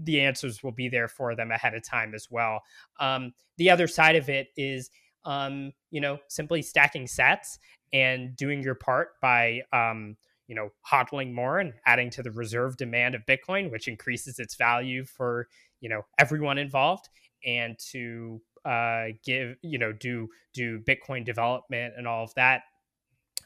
[0.04, 2.62] the answers will be there for them ahead of time as well.
[2.98, 4.90] Um, the other side of it is,
[5.26, 7.58] um, you know, simply stacking sats
[7.92, 10.16] and doing your part by, um,
[10.48, 14.54] you know, hodling more and adding to the reserve demand of Bitcoin, which increases its
[14.54, 15.46] value for,
[15.80, 17.08] you know, everyone involved
[17.44, 22.62] and to uh, give, you know, do, do Bitcoin development and all of that.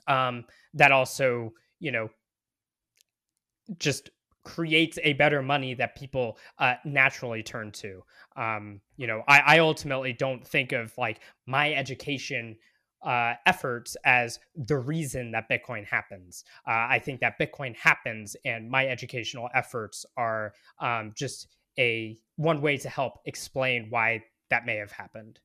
[0.07, 2.09] Um, that also, you know,
[3.79, 4.11] just
[4.45, 8.03] creates a better money that people uh, naturally turn to.
[8.37, 12.57] Um, you know, I, I, ultimately don't think of like my education
[13.03, 16.45] uh, efforts as the reason that Bitcoin happens.
[16.67, 21.49] Uh, I think that Bitcoin happens, and my educational efforts are um, just
[21.79, 25.41] a one way to help explain why that may have happened.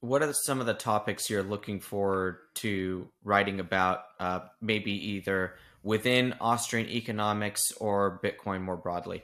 [0.00, 4.00] What are some of the topics you're looking forward to writing about?
[4.20, 5.54] Uh, maybe either
[5.86, 9.22] within Austrian economics or Bitcoin more broadly?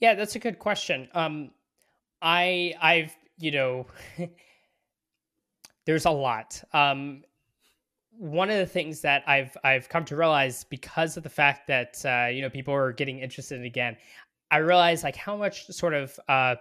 [0.00, 1.08] Yeah, that's a good question.
[1.12, 1.50] Um,
[2.22, 3.86] I I've you know
[5.84, 6.62] there's a lot.
[6.72, 7.22] Um,
[8.10, 12.02] one of the things that I've I've come to realize because of the fact that
[12.04, 13.98] uh, you know people are getting interested again,
[14.50, 16.56] I realize like how much sort of uh,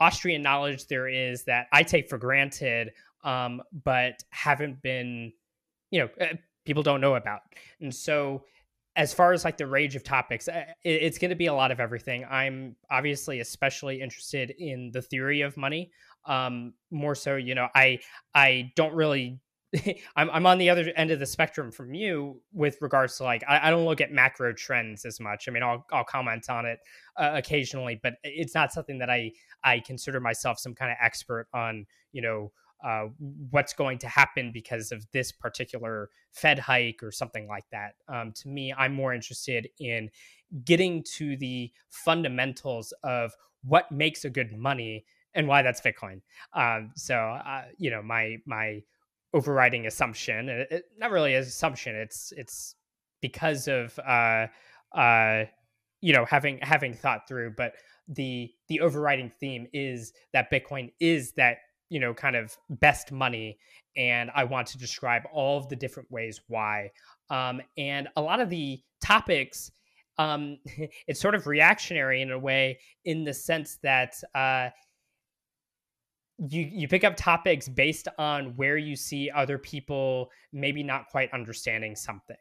[0.00, 2.92] Austrian knowledge there is that I take for granted,
[3.22, 5.32] um, but haven't been,
[5.90, 6.34] you know, uh,
[6.66, 7.40] people don't know about.
[7.80, 8.42] And so
[8.96, 11.70] as far as like the range of topics, uh, it's going to be a lot
[11.70, 12.24] of everything.
[12.28, 15.92] I'm obviously especially interested in the theory of money.
[16.24, 18.00] Um, more so, you know, I
[18.34, 19.38] I don't really.
[20.16, 23.44] I'm I'm on the other end of the spectrum from you with regards to like
[23.46, 25.46] I, I don't look at macro trends as much.
[25.46, 26.78] I mean, I'll I'll comment on it
[27.16, 31.48] uh, occasionally, but it's not something that I I consider myself some kind of expert
[31.52, 31.86] on.
[32.12, 32.52] You know,
[32.86, 33.08] uh,
[33.50, 37.94] what's going to happen because of this particular Fed hike or something like that.
[38.08, 40.08] Um, to me, I'm more interested in
[40.64, 43.32] getting to the fundamentals of
[43.64, 46.20] what makes a good money and why that's Bitcoin.
[46.52, 48.82] Um, so, uh, you know, my my
[49.34, 52.76] overriding assumption, it, it, not really an assumption, it's it's
[53.20, 54.46] because of uh,
[54.96, 55.44] uh,
[56.00, 57.72] you know having having thought through, but
[58.06, 63.58] the the overriding theme is that Bitcoin is that you know, kind of best money.
[63.96, 66.90] And I want to describe all of the different ways why.
[67.30, 69.70] Um, and a lot of the topics,
[70.18, 70.58] um,
[71.06, 74.70] it's sort of reactionary in a way, in the sense that uh,
[76.38, 81.32] you you pick up topics based on where you see other people maybe not quite
[81.32, 82.36] understanding something.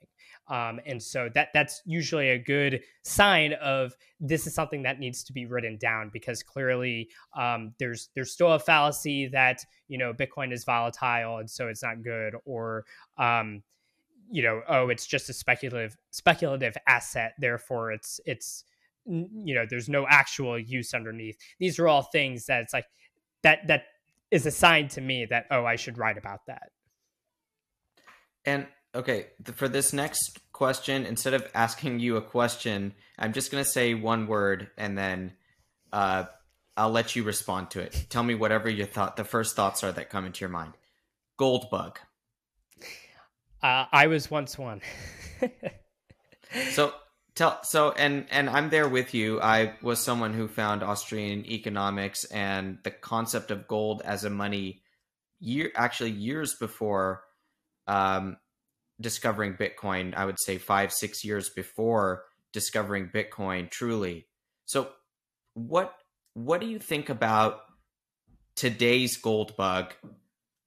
[0.47, 5.23] Um, and so that that's usually a good sign of this is something that needs
[5.23, 10.13] to be written down because clearly um, there's there's still a fallacy that you know
[10.13, 12.85] Bitcoin is volatile and so it's not good or
[13.17, 13.63] um,
[14.29, 18.65] you know oh it's just a speculative speculative asset therefore it's it's
[19.05, 21.37] you know there's no actual use underneath.
[21.59, 22.85] These are all things that it's like
[23.45, 23.83] that that
[24.31, 26.71] is a sign to me that oh I should write about that
[28.45, 33.63] and okay, for this next question, instead of asking you a question, I'm just going
[33.63, 35.33] to say one word and then
[35.91, 36.25] uh,
[36.77, 38.05] I'll let you respond to it.
[38.09, 40.73] Tell me whatever your thought, the first thoughts are that come into your mind.
[41.37, 41.99] Gold bug.
[43.61, 44.81] Uh, I was once one.
[46.71, 46.93] so
[47.35, 49.41] tell so and and I'm there with you.
[49.41, 54.81] I was someone who found Austrian economics and the concept of gold as a money
[55.39, 57.23] year actually years before
[57.87, 58.37] um,
[58.99, 64.27] discovering Bitcoin, I would say five, six years before discovering Bitcoin truly.
[64.65, 64.89] So
[65.53, 65.93] what
[66.33, 67.61] what do you think about
[68.55, 69.93] today's gold bug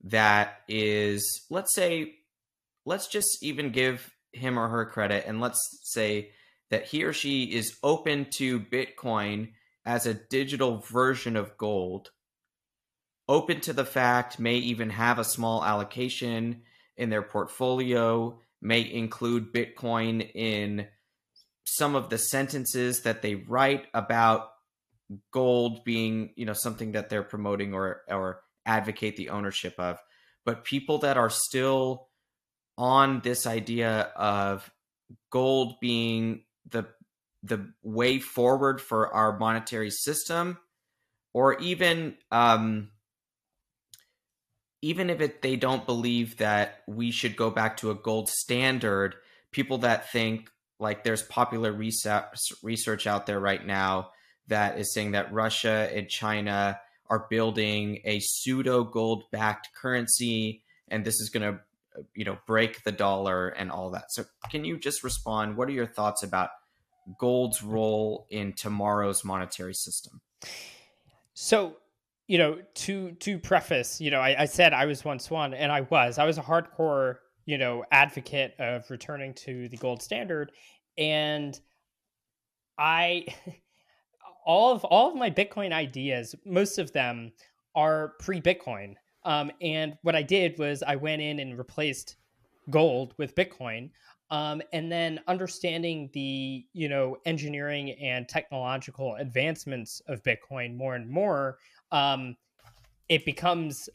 [0.04, 2.14] that is let's say
[2.84, 6.30] let's just even give him or her credit and let's say
[6.70, 9.52] that he or she is open to Bitcoin
[9.84, 12.10] as a digital version of gold,
[13.28, 16.62] open to the fact, may even have a small allocation
[16.96, 20.86] in their portfolio, may include Bitcoin in
[21.64, 24.50] some of the sentences that they write about
[25.32, 29.98] gold being you know something that they're promoting or or advocate the ownership of.
[30.44, 32.08] But people that are still
[32.76, 34.70] on this idea of
[35.30, 36.86] gold being the
[37.42, 40.58] the way forward for our monetary system
[41.32, 42.90] or even um,
[44.82, 49.14] even if it, they don't believe that we should go back to a gold standard
[49.52, 50.50] people that think
[50.80, 54.10] like there's popular research research out there right now
[54.48, 56.78] that is saying that Russia and China
[57.10, 61.60] are building a pseudo gold backed currency and this is going to
[62.14, 64.12] you know break the dollar and all that.
[64.12, 66.50] So can you just respond what are your thoughts about
[67.18, 70.20] gold's role in tomorrow's monetary system?
[71.34, 71.76] So,
[72.26, 75.72] you know, to to preface, you know, I, I said I was once one and
[75.72, 76.18] I was.
[76.18, 80.52] I was a hardcore, you know, advocate of returning to the gold standard
[80.96, 81.58] and
[82.78, 83.26] I
[84.46, 87.32] all of all of my Bitcoin ideas, most of them
[87.74, 88.94] are pre-Bitcoin.
[89.28, 92.16] Um, and what I did was I went in and replaced
[92.70, 93.90] gold with Bitcoin.
[94.30, 101.08] Um, and then understanding the you know engineering and technological advancements of Bitcoin more and
[101.08, 101.58] more,
[101.92, 102.36] um,
[103.08, 103.88] it becomes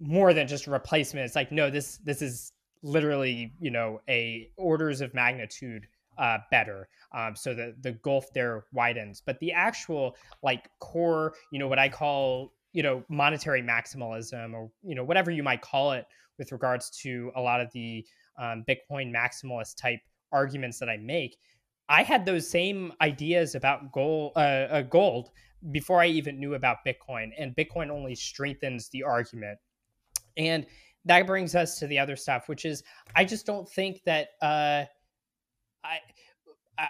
[0.00, 1.26] more than just a replacement.
[1.26, 5.86] It's like no, this this is literally you know a orders of magnitude
[6.18, 6.88] uh, better.
[7.12, 9.22] Um, so the the gulf there widens.
[9.24, 14.70] But the actual like core, you know, what I call you know monetary maximalism or
[14.82, 16.06] you know whatever you might call it
[16.38, 18.04] with regards to a lot of the
[18.38, 20.00] um, bitcoin maximalist type
[20.32, 21.36] arguments that i make
[21.88, 25.30] i had those same ideas about gold uh, uh, gold
[25.70, 29.58] before i even knew about bitcoin and bitcoin only strengthens the argument
[30.36, 30.66] and
[31.04, 32.82] that brings us to the other stuff which is
[33.14, 34.84] i just don't think that uh,
[35.84, 35.98] i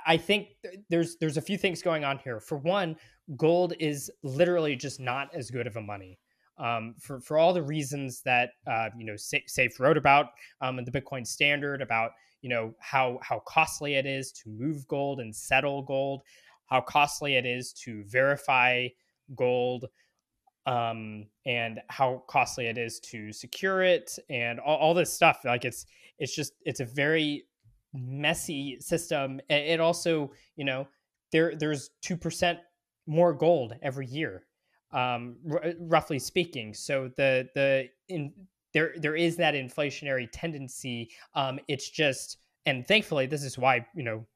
[0.06, 0.48] I think
[0.88, 2.40] there's there's a few things going on here.
[2.40, 2.96] For one,
[3.36, 6.18] gold is literally just not as good of a money.
[6.58, 10.26] Um, for for all the reasons that uh, you know Saif wrote about
[10.60, 12.10] um, in the Bitcoin Standard about
[12.42, 16.22] you know how how costly it is to move gold and settle gold,
[16.66, 18.88] how costly it is to verify
[19.34, 19.86] gold,
[20.66, 25.40] um, and how costly it is to secure it, and all, all this stuff.
[25.44, 25.86] Like it's
[26.18, 27.44] it's just it's a very
[27.94, 29.40] messy system.
[29.48, 30.86] It also, you know,
[31.30, 32.58] there there's two percent
[33.06, 34.44] more gold every year,
[34.92, 36.74] um, r- roughly speaking.
[36.74, 38.32] So the the in
[38.72, 41.10] there there is that inflationary tendency.
[41.34, 44.26] Um, it's just, and thankfully, this is why you know,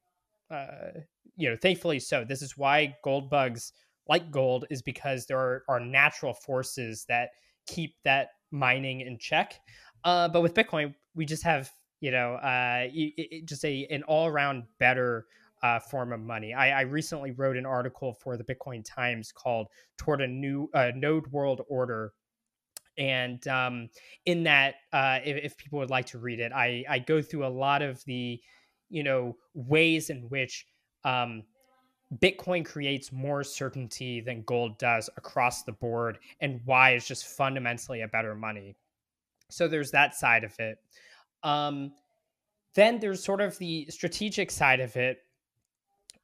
[0.51, 0.99] uh,
[1.35, 2.23] you know, thankfully so.
[2.23, 3.73] This is why gold bugs
[4.07, 7.29] like gold is because there are, are natural forces that
[7.65, 9.59] keep that mining in check.
[10.05, 14.03] Uh, but with Bitcoin, we just have you know, uh, it, it, just a an
[14.03, 15.25] all around better
[15.63, 16.53] uh, form of money.
[16.53, 19.67] I, I, recently wrote an article for the Bitcoin Times called
[19.97, 22.13] "Toward a New uh, Node World Order."
[22.97, 23.89] And um,
[24.25, 27.45] in that, uh, if, if, people would like to read it, I, I, go through
[27.45, 28.41] a lot of the,
[28.89, 30.65] you know, ways in which
[31.03, 31.43] um,
[32.15, 38.01] Bitcoin creates more certainty than gold does across the board, and why it's just fundamentally
[38.01, 38.75] a better money.
[39.49, 40.77] So there's that side of it.
[41.43, 41.91] Um,
[42.75, 45.19] then there's sort of the strategic side of it.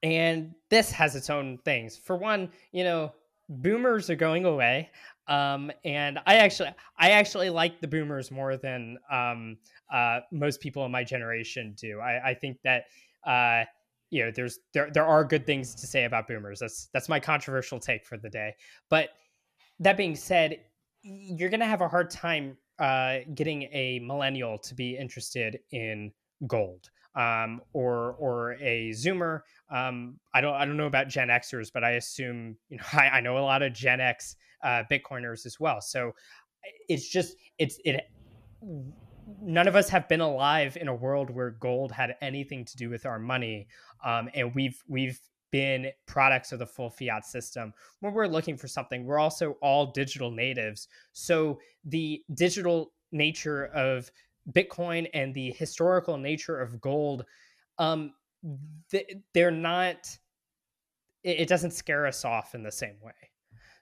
[0.04, 1.98] And this has its own things.
[1.98, 3.14] For one, you know,
[3.50, 4.90] boomers are going away.
[5.28, 9.58] Um, and I actually, I actually like the boomers more than um,
[9.92, 12.02] uh, most people in my generation do.
[12.02, 12.86] I, I think that
[13.26, 13.64] uh,
[14.14, 16.60] you know, there's there there are good things to say about boomers.
[16.60, 18.54] That's that's my controversial take for the day.
[18.90, 19.10] But
[19.80, 20.60] that being said,
[21.02, 26.12] you're gonna have a hard time uh, getting a millennial to be interested in
[26.46, 29.42] gold um, or or a Zoomer.
[29.70, 33.10] Um, I don't I don't know about Gen Xers, but I assume you know I,
[33.10, 35.82] I know a lot of Gen X uh, Bitcoiners as well.
[35.82, 36.14] So
[36.88, 38.10] it's just it's it.
[39.42, 42.90] None of us have been alive in a world where gold had anything to do
[42.90, 43.68] with our money,
[44.04, 45.20] um, and we've we've
[45.52, 47.74] been products of the full fiat system.
[48.00, 50.88] When we're looking for something, we're also all digital natives.
[51.14, 54.10] So the digital nature of
[54.52, 57.26] Bitcoin and the historical nature of gold,
[57.78, 58.14] um,
[59.34, 60.18] they're not.
[61.24, 63.14] It doesn't scare us off in the same way.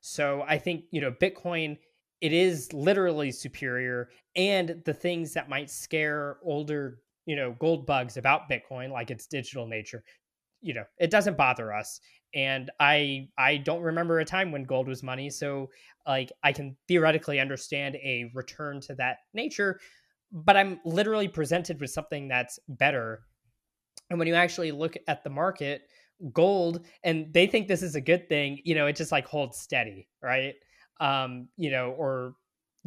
[0.02, 1.78] So I think you know Bitcoin.
[2.22, 8.18] It is literally superior, and the things that might scare older you know gold bugs
[8.18, 10.04] about bitcoin like its digital nature
[10.62, 12.00] you know it doesn't bother us
[12.34, 15.70] and i i don't remember a time when gold was money so
[16.08, 19.80] like i can theoretically understand a return to that nature
[20.32, 23.24] but i'm literally presented with something that's better.
[24.10, 25.84] And when you actually look at the market
[26.34, 29.58] gold and they think this is a good thing you know it just like holds
[29.58, 30.56] steady right?
[31.00, 32.36] Um you know or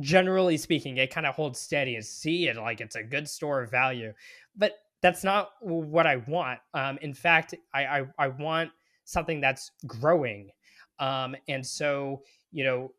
[0.01, 3.63] generally speaking it kind of holds steady and see it like it's a good store
[3.63, 4.13] of value.
[4.57, 4.73] But
[5.03, 6.61] that's not what i want.
[6.75, 8.71] Um in fact i i, I want
[9.05, 10.51] something that's growing.
[10.99, 12.23] Um and so
[12.53, 12.93] you know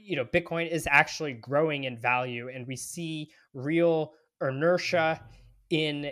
[0.00, 5.20] you know bitcoin is actually growing in value and we see real inertia
[5.70, 6.10] in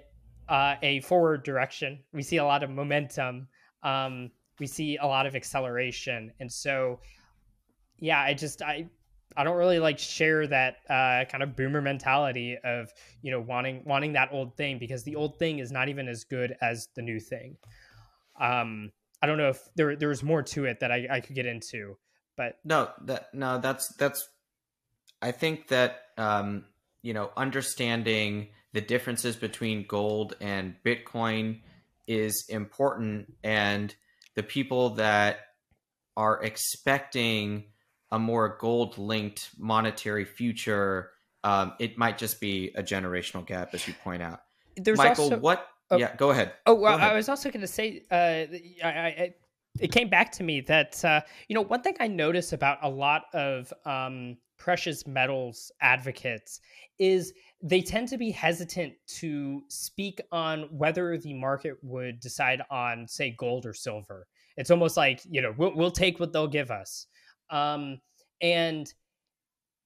[0.49, 2.01] uh, a forward direction.
[2.13, 3.49] We see a lot of momentum.
[3.83, 7.01] Um, we see a lot of acceleration, and so
[7.99, 8.89] yeah, I just I
[9.37, 13.83] I don't really like share that uh, kind of boomer mentality of you know wanting
[13.85, 17.03] wanting that old thing because the old thing is not even as good as the
[17.03, 17.57] new thing.
[18.41, 21.35] Um, I don't know if there there was more to it that I, I could
[21.35, 21.97] get into,
[22.37, 24.29] but no, that no, that's that's.
[25.23, 26.65] I think that um,
[27.03, 31.61] you know understanding the differences between gold and Bitcoin
[32.09, 33.33] is important.
[33.43, 33.95] And
[34.35, 35.39] the people that
[36.17, 37.65] are expecting
[38.11, 41.11] a more gold linked monetary future,
[41.45, 44.41] um, it might just be a generational gap, as you point out.
[44.77, 45.69] There's Michael, also, what?
[45.91, 46.55] Oh, yeah, go ahead.
[46.67, 47.13] Oh, well, ahead.
[47.13, 49.35] I was also going to say, uh, I, I,
[49.81, 52.89] it came back to me that uh, you know one thing I notice about a
[52.89, 56.61] lot of um, precious metals advocates
[56.99, 63.09] is they tend to be hesitant to speak on whether the market would decide on,
[63.09, 64.27] say, gold or silver.
[64.57, 67.07] It's almost like you know we'll, we'll take what they'll give us,
[67.51, 68.01] um,
[68.41, 68.93] and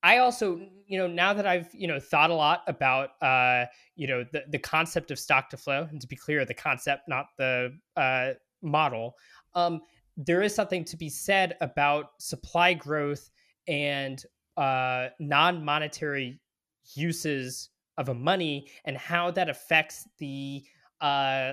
[0.02, 3.64] I also, you know, now that I've, you know, thought a lot about, uh,
[3.96, 7.08] you know, the, the concept of stock to flow, and to be clear, the concept,
[7.08, 9.14] not the uh, model,
[9.54, 9.80] um,
[10.16, 13.30] there is something to be said about supply growth
[13.66, 14.22] and
[14.56, 16.40] uh, non monetary
[16.94, 20.64] uses of a money and how that affects the
[21.00, 21.52] uh,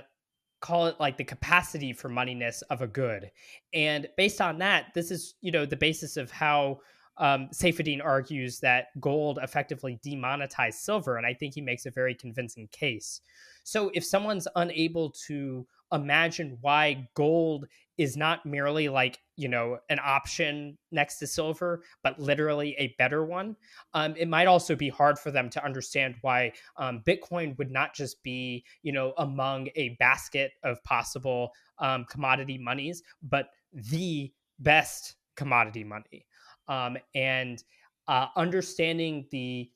[0.62, 3.30] call it like the capacity for moneyness of a good.
[3.74, 6.80] And based on that, this is you know the basis of how
[7.18, 12.16] um, Saifedean argues that gold effectively demonetized silver, and I think he makes a very
[12.16, 13.22] convincing case.
[13.64, 17.66] So if someone's unable to imagine why gold
[17.98, 23.24] is not merely like you know an option next to silver but literally a better
[23.24, 23.56] one.
[23.94, 27.94] Um, it might also be hard for them to understand why um, bitcoin would not
[27.94, 35.16] just be you know among a basket of possible um, commodity monies but the best
[35.36, 36.26] commodity money.
[36.68, 37.64] Um, and
[38.08, 39.70] uh, understanding the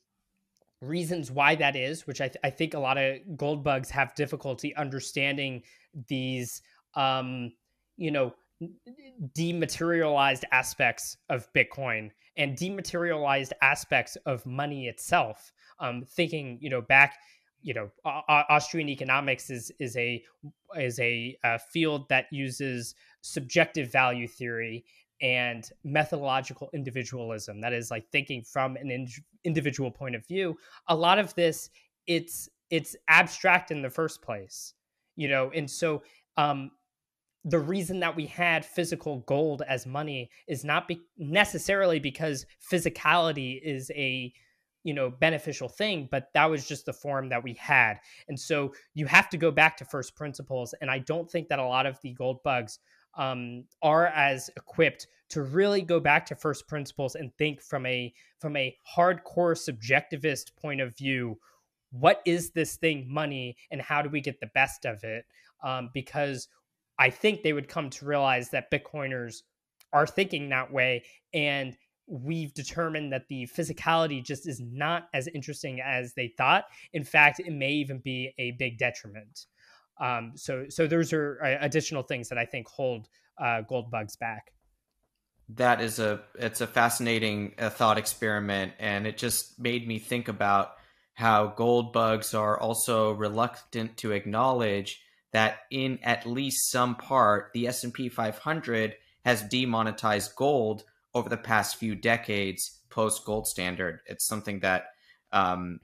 [0.82, 4.16] reasons why that is which I, th- I think a lot of gold bugs have
[4.16, 5.62] difficulty understanding
[6.07, 6.61] these
[6.95, 7.51] um,
[7.97, 8.33] you know
[9.33, 15.51] dematerialized aspects of bitcoin and dematerialized aspects of money itself.
[15.79, 17.17] Um, thinking you know back
[17.61, 20.23] you know austrian economics is is a
[20.77, 24.85] is a, a field that uses subjective value theory
[25.21, 27.59] and methodological individualism.
[27.59, 29.09] That is like thinking from an in-
[29.43, 30.57] individual point of view.
[30.87, 31.69] A lot of this
[32.07, 34.73] it's it's abstract in the first place
[35.20, 36.01] you know and so
[36.38, 36.72] um
[37.45, 43.59] the reason that we had physical gold as money is not be- necessarily because physicality
[43.61, 44.34] is a
[44.84, 47.99] you know beneficial thing but that was just the form that we had.
[48.30, 51.59] And so you have to go back to first principles and i don't think that
[51.59, 52.80] a lot of the gold bugs
[53.17, 58.13] um, are as equipped to really go back to first principles and think from a
[58.39, 61.38] from a hardcore subjectivist point of view
[61.91, 65.25] what is this thing money and how do we get the best of it?
[65.63, 66.47] Um, because
[66.97, 69.41] i think they would come to realize that bitcoiners
[69.91, 71.75] are thinking that way and
[72.09, 76.65] we've determined that the physicality just is not as interesting as they thought.
[76.91, 79.45] In fact it may even be a big detriment.
[80.01, 84.15] Um, so so those are uh, additional things that i think hold uh, gold bugs
[84.15, 84.51] back.
[85.49, 90.27] That is a it's a fascinating uh, thought experiment and it just made me think
[90.27, 90.71] about
[91.20, 95.01] how gold bugs are also reluctant to acknowledge
[95.34, 98.95] that in at least some part the S&P 500
[99.26, 103.99] has demonetized gold over the past few decades post gold standard.
[104.05, 104.86] It's something that
[105.34, 105.82] um,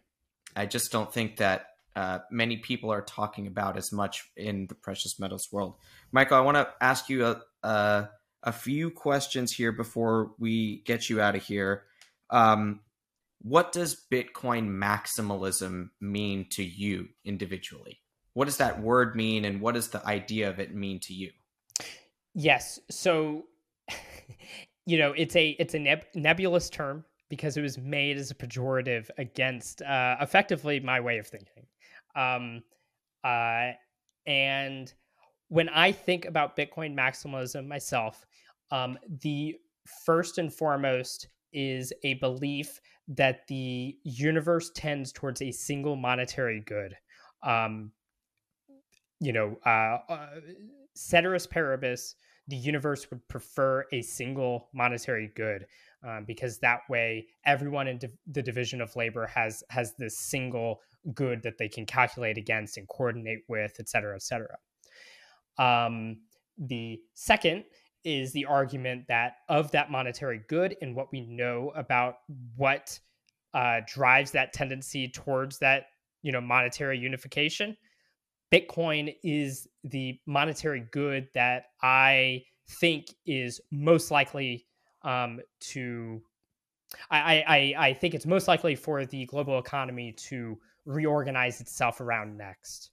[0.56, 1.66] I just don't think that
[1.98, 5.76] uh, many people are talking about as much in the precious metals world.
[6.14, 8.10] Michael, I want to ask you a, a,
[8.42, 11.84] a few questions here before we get you out of here.
[12.30, 12.80] Um,
[13.46, 18.00] what does Bitcoin maximalism mean to you individually?
[18.34, 21.30] What does that word mean, and what does the idea of it mean to you?
[22.34, 23.44] Yes, so
[24.88, 28.36] you know it's a it's a neb- nebulous term because it was made as a
[28.36, 31.68] pejorative against uh, effectively my way of thinking,
[32.16, 32.64] um,
[33.24, 33.74] uh,
[34.26, 34.92] and
[35.50, 38.26] when I think about Bitcoin maximalism myself,
[38.72, 39.56] um, the
[40.04, 46.96] first and foremost is a belief that the universe tends towards a single monetary good.
[47.44, 47.92] Um,
[49.20, 50.28] you know, uh, uh,
[50.96, 52.16] ceteris paribus,
[52.48, 55.66] the universe would prefer a single monetary good
[56.04, 60.82] um, because that way everyone in the division of labor has has this single
[61.14, 64.58] good that they can calculate against and coordinate with, et cetera, et cetera.
[65.58, 66.18] Um,
[66.58, 67.64] the second
[68.06, 72.20] is the argument that of that monetary good and what we know about
[72.56, 72.98] what
[73.54, 75.88] uh, drives that tendency towards that
[76.22, 77.76] you know monetary unification
[78.54, 82.42] bitcoin is the monetary good that i
[82.80, 84.66] think is most likely
[85.04, 86.22] um, to
[87.10, 92.38] I, I i think it's most likely for the global economy to reorganize itself around
[92.38, 92.92] next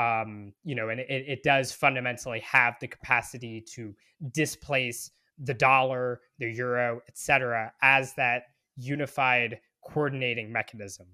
[0.00, 3.94] um, you know, and it, it does fundamentally have the capacity to
[4.32, 8.44] displace the dollar, the euro, etc., as that
[8.76, 11.06] unified coordinating mechanism.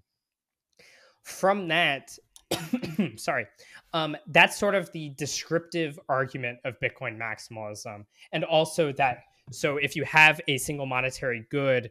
[1.25, 2.17] From that,
[3.17, 3.47] sorry,
[3.93, 9.19] um, that's sort of the descriptive argument of Bitcoin maximalism, and also that.
[9.53, 11.91] So, if you have a single monetary good,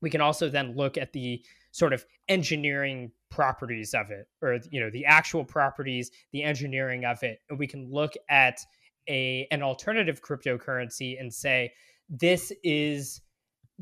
[0.00, 4.80] we can also then look at the sort of engineering properties of it or you
[4.80, 7.40] know the actual properties the engineering of it.
[7.50, 8.60] And we can look at
[9.08, 11.72] a an alternative cryptocurrency and say
[12.08, 13.20] this is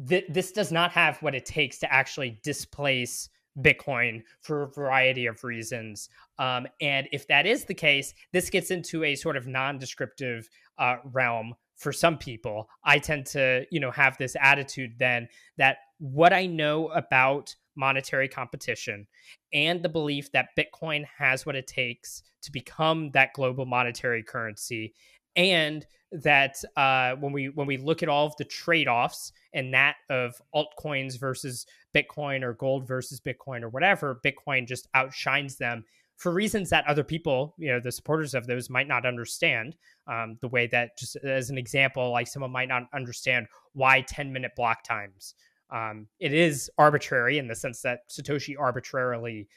[0.08, 3.28] th- this does not have what it takes to actually displace
[3.60, 6.10] bitcoin for a variety of reasons.
[6.38, 10.96] Um, and if that is the case this gets into a sort of non-descriptive uh,
[11.04, 12.68] realm for some people.
[12.84, 18.28] I tend to you know have this attitude then that what i know about monetary
[18.28, 19.06] competition
[19.52, 24.94] and the belief that Bitcoin has what it takes to become that global monetary currency
[25.34, 29.96] and that uh, when we when we look at all of the trade-offs and that
[30.08, 35.84] of altcoins versus bitcoin or gold versus bitcoin or whatever bitcoin just outshines them
[36.16, 39.76] for reasons that other people you know the supporters of those might not understand.
[40.06, 44.32] Um, the way that just as an example like someone might not understand why 10
[44.32, 45.34] minute block times
[45.70, 49.48] um, it is arbitrary in the sense that Satoshi arbitrarily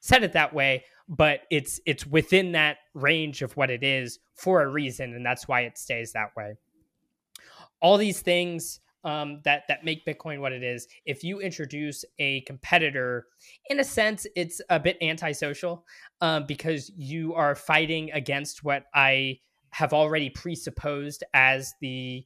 [0.00, 4.62] said it that way, but it's it's within that range of what it is for
[4.62, 6.54] a reason, and that's why it stays that way.
[7.80, 10.86] All these things um, that that make Bitcoin what it is.
[11.04, 13.26] If you introduce a competitor,
[13.70, 15.84] in a sense, it's a bit antisocial
[16.20, 19.40] um, because you are fighting against what I
[19.70, 22.24] have already presupposed as the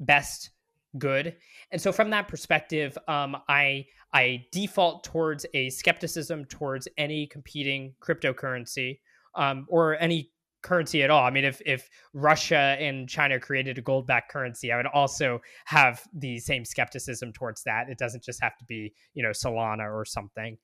[0.00, 0.50] best
[0.98, 1.36] good.
[1.70, 7.94] And so from that perspective, um, I I default towards a skepticism towards any competing
[8.00, 8.98] cryptocurrency
[9.34, 10.30] um, or any
[10.62, 11.24] currency at all.
[11.24, 15.40] I mean, if if Russia and China created a gold backed currency, I would also
[15.64, 17.88] have the same skepticism towards that.
[17.88, 20.56] It doesn't just have to be you know Solana or something.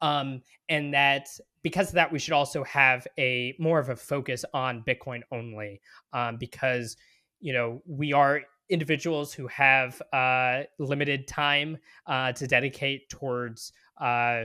[0.00, 1.26] Um, and that
[1.62, 5.80] because of that, we should also have a more of a focus on Bitcoin only,
[6.12, 6.96] um, because
[7.40, 14.44] you know we are individuals who have uh, limited time uh, to dedicate towards uh,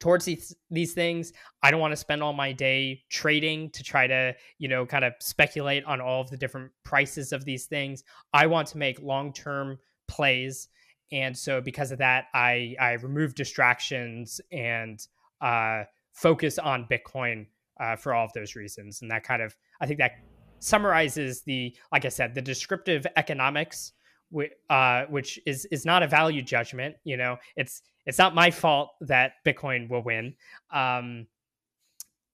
[0.00, 1.32] towards these these things.
[1.62, 5.04] I don't want to spend all my day trading to try to you know kind
[5.04, 8.02] of speculate on all of the different prices of these things.
[8.32, 9.78] I want to make long term
[10.08, 10.68] plays,
[11.12, 15.06] and so because of that, I I remove distractions and
[15.40, 17.46] uh, focus on Bitcoin
[17.78, 20.12] uh, for all of those reasons, and that kind of I think that
[20.60, 23.92] summarizes the, like I said, the descriptive economics,
[24.68, 26.94] uh, which is is not a value judgment.
[27.04, 30.34] You know, it's it's not my fault that Bitcoin will win.
[30.72, 31.26] Um,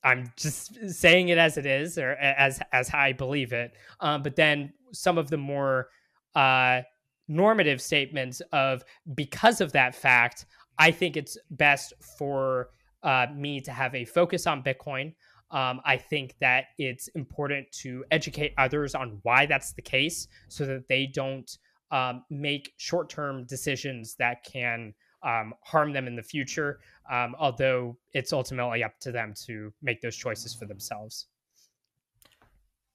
[0.04, 3.72] I'm just saying it as it is, or as as I believe it.
[4.00, 5.88] Um, but then some of the more
[6.34, 6.82] uh,
[7.28, 10.46] normative statements of because of that fact,
[10.78, 12.70] I think it's best for
[13.02, 15.14] uh, me to have a focus on Bitcoin.
[15.50, 20.66] Um, I think that it's important to educate others on why that's the case so
[20.66, 21.56] that they don't
[21.90, 24.92] um, make short term decisions that can
[25.22, 26.80] um, harm them in the future,
[27.10, 31.26] um, although it's ultimately up to them to make those choices for themselves.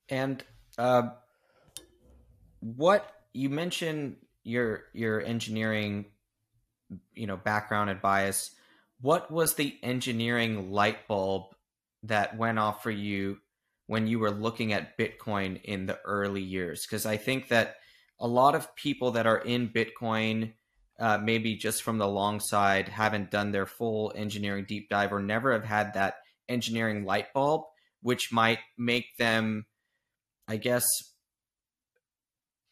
[0.10, 0.44] And
[0.78, 1.10] uh,
[2.60, 6.06] what you mentioned your your engineering
[7.14, 8.52] you know background and bias
[9.00, 11.56] what was the engineering light bulb
[12.04, 13.38] that went off for you
[13.88, 16.86] when you were looking at Bitcoin in the early years?
[16.86, 17.76] Because I think that
[18.20, 20.54] a lot of people that are in Bitcoin,
[21.00, 25.22] uh, maybe just from the long side, haven't done their full engineering deep dive or
[25.22, 26.16] never have had that
[26.48, 27.64] engineering light bulb
[28.02, 29.66] which might make them,
[30.48, 30.86] I guess,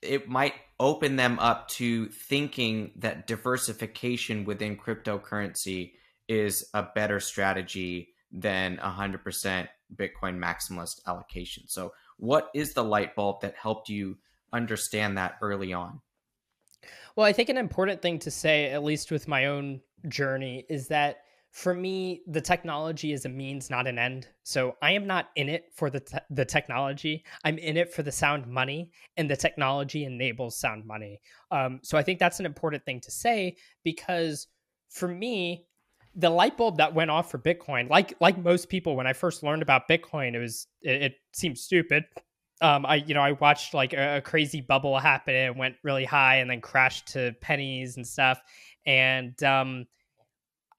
[0.01, 5.93] it might open them up to thinking that diversification within cryptocurrency
[6.27, 11.63] is a better strategy than 100% Bitcoin maximalist allocation.
[11.67, 14.17] So, what is the light bulb that helped you
[14.53, 16.01] understand that early on?
[17.15, 20.87] Well, I think an important thing to say, at least with my own journey, is
[20.89, 21.21] that
[21.51, 24.27] for me, the technology is a means, not an end.
[24.43, 27.23] So I am not in it for the te- the technology.
[27.43, 31.21] I'm in it for the sound money, and the technology enables sound money.
[31.49, 34.47] Um, so I think that's an important thing to say because
[34.89, 35.65] for me,
[36.15, 39.43] the light bulb that went off for Bitcoin, like like most people, when I first
[39.43, 42.05] learned about Bitcoin, it was it, it seemed stupid.
[42.61, 45.35] Um, I you know I watched like a, a crazy bubble happen.
[45.35, 48.41] It went really high and then crashed to pennies and stuff.
[48.85, 49.85] And um,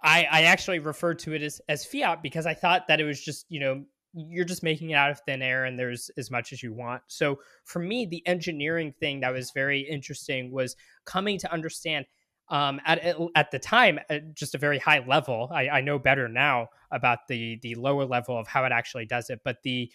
[0.03, 3.23] I, I actually referred to it as, as fiat because I thought that it was
[3.23, 6.53] just, you know, you're just making it out of thin air and there's as much
[6.53, 7.03] as you want.
[7.07, 10.75] So for me, the engineering thing that was very interesting was
[11.05, 12.07] coming to understand
[12.51, 15.49] um, at at the time at just a very high level.
[15.53, 19.31] I, I know better now about the the lower level of how it actually does
[19.31, 19.91] it, but the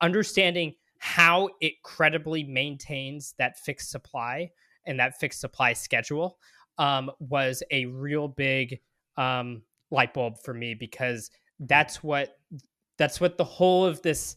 [0.00, 4.50] understanding how it credibly maintains that fixed supply
[4.86, 6.38] and that fixed supply schedule
[6.78, 8.78] um, was a real big
[9.16, 11.30] um, light bulb for me because
[11.60, 12.38] that's what
[12.98, 14.36] that's what the whole of this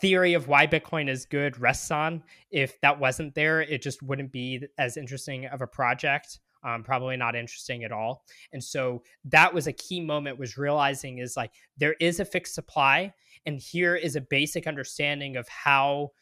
[0.00, 2.22] theory of why Bitcoin is good rests on.
[2.50, 6.40] If that wasn't there, it just wouldn't be as interesting of a project.
[6.64, 8.24] Um, probably not interesting at all.
[8.52, 12.54] And so that was a key moment was realizing is like there is a fixed
[12.54, 13.12] supply,
[13.46, 16.12] and here is a basic understanding of how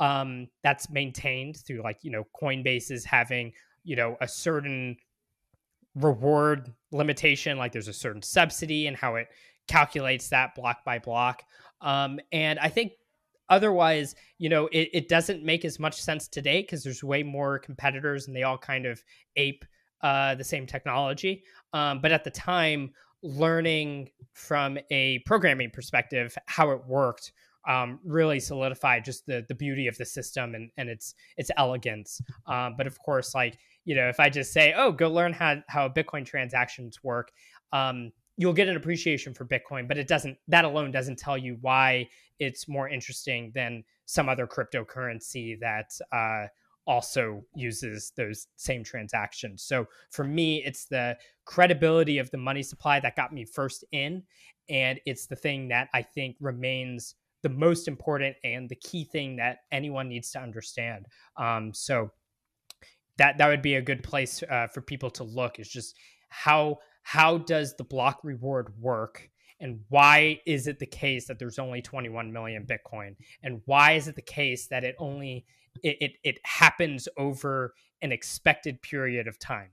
[0.00, 3.52] um, that's maintained through like you know Coinbase is having
[3.84, 4.96] you know a certain
[5.94, 9.28] reward limitation like there's a certain subsidy and how it
[9.68, 11.44] calculates that block by block
[11.80, 12.92] um, and i think
[13.48, 17.58] otherwise you know it, it doesn't make as much sense today because there's way more
[17.58, 19.02] competitors and they all kind of
[19.36, 19.64] ape
[20.04, 21.42] uh, the same technology
[21.72, 22.90] um, but at the time
[23.22, 27.32] learning from a programming perspective how it worked
[27.66, 32.20] um, really solidified just the the beauty of the system and and its its elegance
[32.46, 35.62] um, but of course like you know, if I just say, "Oh, go learn how
[35.68, 37.32] how Bitcoin transactions work,"
[37.72, 40.38] um, you'll get an appreciation for Bitcoin, but it doesn't.
[40.48, 46.48] That alone doesn't tell you why it's more interesting than some other cryptocurrency that uh,
[46.86, 49.62] also uses those same transactions.
[49.62, 54.22] So for me, it's the credibility of the money supply that got me first in,
[54.68, 59.36] and it's the thing that I think remains the most important and the key thing
[59.36, 61.06] that anyone needs to understand.
[61.36, 62.10] Um, so
[63.18, 65.96] that that would be a good place uh, for people to look is just
[66.28, 69.30] how how does the block reward work
[69.60, 74.08] and why is it the case that there's only 21 million bitcoin and why is
[74.08, 75.44] it the case that it only
[75.82, 79.70] it, it, it happens over an expected period of time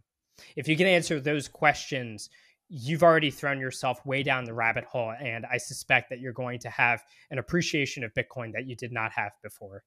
[0.56, 2.30] if you can answer those questions
[2.70, 6.60] you've already thrown yourself way down the rabbit hole and i suspect that you're going
[6.60, 9.84] to have an appreciation of bitcoin that you did not have before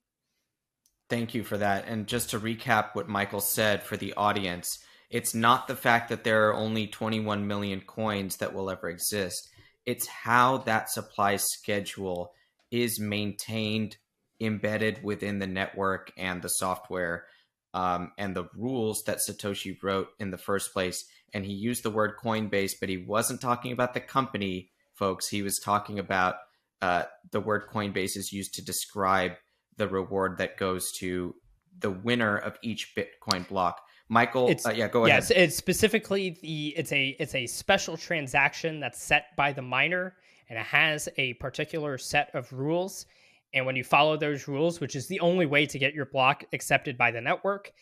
[1.10, 1.86] Thank you for that.
[1.86, 4.78] And just to recap what Michael said for the audience,
[5.10, 9.48] it's not the fact that there are only 21 million coins that will ever exist.
[9.84, 12.32] It's how that supply schedule
[12.70, 13.98] is maintained,
[14.46, 17.24] embedded within the network and the software,
[17.72, 21.04] um, and the rules that Satoshi wrote in the first place.
[21.32, 25.28] And he used the word Coinbase, but he wasn't talking about the company, folks.
[25.28, 26.36] He was talking about
[26.80, 29.32] uh, the word Coinbase is used to describe
[29.76, 31.34] the reward that goes to
[31.78, 33.80] the winner of each Bitcoin block.
[34.08, 35.16] Michael, uh, yeah, go ahead.
[35.16, 40.14] Yes, it's specifically the it's a it's a special transaction that's set by the miner,
[40.48, 43.06] and it has a particular set of rules.
[43.54, 46.44] And when you follow those rules, which is the only way to get your block
[46.52, 47.72] accepted by the network,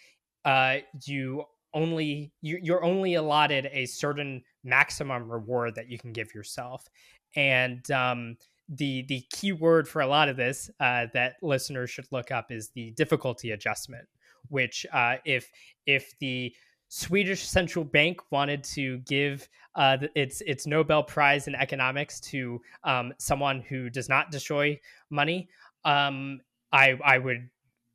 [0.45, 1.45] uh, you
[1.75, 6.89] only you, you're only allotted a certain maximum reward that you can give yourself.
[7.35, 8.37] And um,
[8.69, 12.53] the the key word for a lot of this uh, that listeners should look up
[12.53, 14.07] is the difficulty adjustment.
[14.49, 15.51] Which, uh, if
[15.87, 16.55] if the
[16.95, 23.15] Swedish central bank wanted to give uh, its its Nobel Prize in economics to um,
[23.17, 24.79] someone who does not destroy
[25.09, 25.49] money,
[25.87, 27.49] um, I I would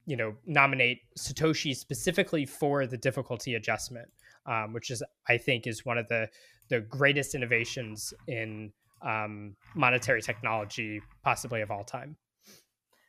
[0.07, 4.07] you know nominate Satoshi specifically for the difficulty adjustment,
[4.47, 6.27] um, which is I think is one of the
[6.69, 8.73] the greatest innovations in
[9.03, 12.15] um, monetary technology, possibly of all time.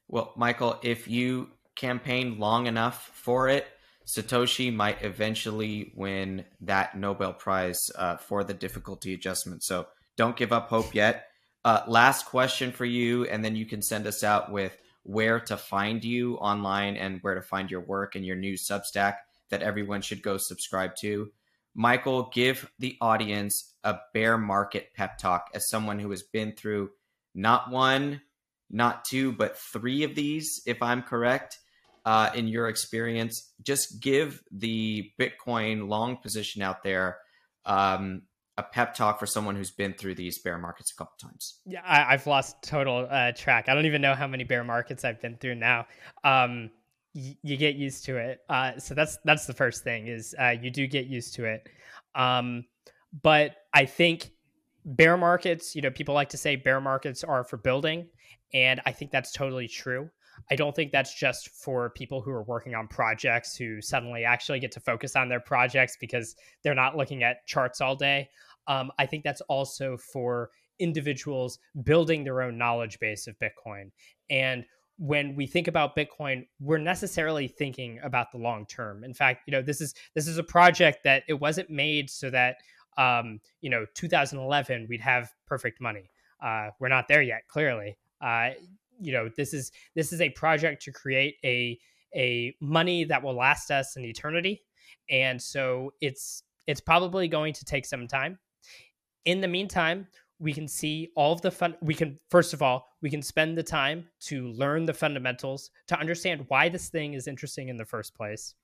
[0.06, 3.66] Well, Michael, if you campaign long enough for it,
[4.08, 9.62] Satoshi might eventually win that Nobel Prize uh, for the difficulty adjustment.
[9.62, 9.86] So
[10.16, 11.26] don't give up hope yet.
[11.62, 15.58] Uh, last question for you, and then you can send us out with where to
[15.58, 19.16] find you online and where to find your work and your new Substack
[19.50, 21.30] that everyone should go subscribe to.
[21.74, 26.90] Michael, give the audience a bear market pep talk as someone who has been through
[27.34, 28.22] not one,
[28.70, 31.58] not two, but three of these, if I'm correct.
[32.08, 37.18] Uh, in your experience, just give the Bitcoin long position out there
[37.66, 38.22] um,
[38.56, 41.60] a pep talk for someone who's been through these bear markets a couple times.
[41.66, 43.68] Yeah, I, have lost total uh, track.
[43.68, 45.86] I don't even know how many bear markets I've been through now.
[46.24, 46.70] Um,
[47.14, 48.40] y- you get used to it.
[48.48, 51.68] Uh, so that's that's the first thing is uh, you do get used to it.
[52.14, 52.64] Um,
[53.20, 54.30] but I think
[54.82, 58.06] bear markets, you know, people like to say bear markets are for building,
[58.54, 60.08] and I think that's totally true.
[60.50, 64.60] I don't think that's just for people who are working on projects who suddenly actually
[64.60, 68.28] get to focus on their projects because they're not looking at charts all day.
[68.66, 73.90] Um, I think that's also for individuals building their own knowledge base of Bitcoin.
[74.30, 74.64] And
[74.98, 79.04] when we think about Bitcoin, we're necessarily thinking about the long term.
[79.04, 82.30] In fact, you know, this is this is a project that it wasn't made so
[82.30, 82.56] that
[82.96, 86.10] um, you know 2011 we'd have perfect money.
[86.42, 87.96] Uh, we're not there yet, clearly.
[88.20, 88.50] Uh,
[89.00, 91.78] you know, this is this is a project to create a
[92.16, 94.62] a money that will last us an eternity,
[95.10, 98.38] and so it's it's probably going to take some time
[99.28, 100.06] in the meantime,
[100.38, 101.76] we can see all of the fun.
[101.82, 105.98] We can, first of all, we can spend the time to learn the fundamentals, to
[106.00, 108.54] understand why this thing is interesting in the first place.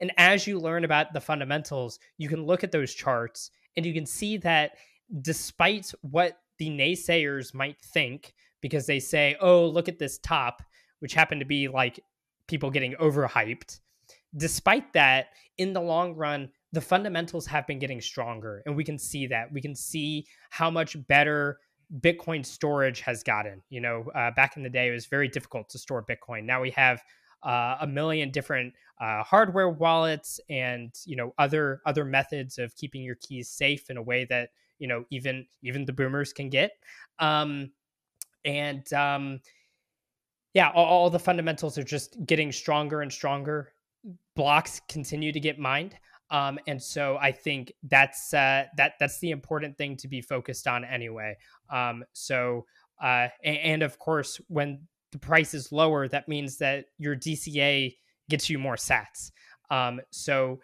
[0.00, 3.92] And as you learn about the fundamentals, you can look at those charts and you
[3.92, 4.76] can see that
[5.20, 10.62] despite what the naysayers might think, because they say, oh, look at this top,
[11.00, 12.00] which happened to be like
[12.46, 13.80] people getting overhyped.
[14.36, 18.98] Despite that, in the long run, the fundamentals have been getting stronger and we can
[18.98, 19.52] see that.
[19.52, 21.58] We can see how much better
[22.00, 24.04] bitcoin storage has gotten you know?
[24.14, 26.44] Uh, back in the day it was very difficult to store bitcoin.
[26.44, 27.02] Now we have
[27.42, 33.02] uh, a million different uh, hardware wallets and you know other other methods of keeping
[33.02, 36.72] your keys safe in a way that you know even even the boomers can get.
[37.18, 37.70] Um,
[38.44, 39.40] and um,
[40.54, 43.72] yeah all, all the fundamentals are just getting stronger and stronger
[44.36, 45.96] blocks continue to get mined
[46.30, 50.66] um, and so I think that's uh, that that's the important thing to be focused
[50.66, 51.36] on anyway.
[51.70, 52.66] Um, so
[53.02, 54.80] uh, and, and, of course, when
[55.12, 57.94] the price is lower, that means that your DCA
[58.28, 59.30] gets you more Sats.
[59.70, 60.60] Um, so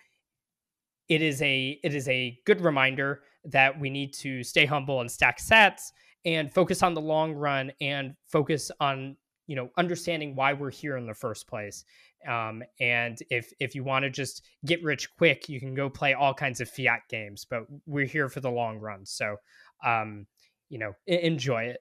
[1.09, 5.11] it is a it is a good reminder that we need to stay humble and
[5.11, 5.93] stack Sats
[6.25, 9.17] and focus on the long run and focus on
[9.47, 11.85] you know understanding why we're here in the first place
[12.27, 16.15] um, and if if you want to just get rich quick, you can go play
[16.15, 17.47] all kinds of fiat games.
[17.49, 19.37] But we're here for the long run, so
[19.85, 20.27] um,
[20.69, 21.81] you know, enjoy it.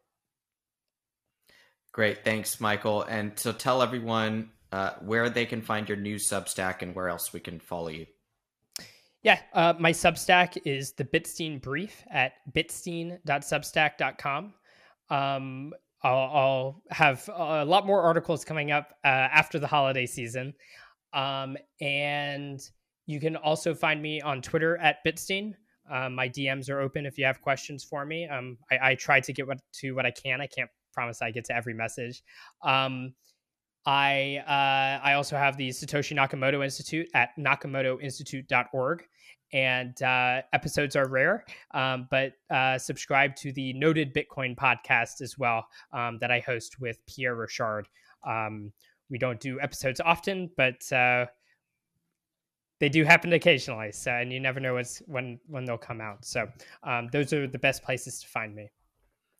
[1.92, 3.04] Great, thanks, Michael.
[3.04, 7.32] And so tell everyone uh, where they can find your new Substack and where else
[7.32, 8.08] we can follow you.
[9.24, 14.54] Yeah, uh, my Substack is the Bitstein Brief at bitstein.substack.com.
[15.10, 20.54] Um, I'll, I'll, have a lot more articles coming up uh, after the holiday season.
[21.14, 22.60] Um, and
[23.06, 25.54] you can also find me on Twitter at Bitstein.
[25.90, 28.28] Um, my DMs are open if you have questions for me.
[28.28, 30.42] Um, I, I, try to get what, to what I can.
[30.42, 32.24] I can't promise I get to every message.
[32.62, 33.14] Um,
[33.86, 39.04] I uh, I also have the Satoshi Nakamoto Institute at nakamotoinstitute.org
[39.54, 45.38] and uh, episodes are rare, um, but uh, subscribe to the Noded Bitcoin podcast as
[45.38, 47.86] well um, that I host with Pierre Rochard.
[48.28, 48.74] Um,
[49.10, 51.28] we don't do episodes often, but uh,
[52.80, 53.92] they do happen occasionally.
[53.92, 56.26] So, and you never know when when they'll come out.
[56.26, 56.48] So,
[56.84, 58.72] um, those are the best places to find me.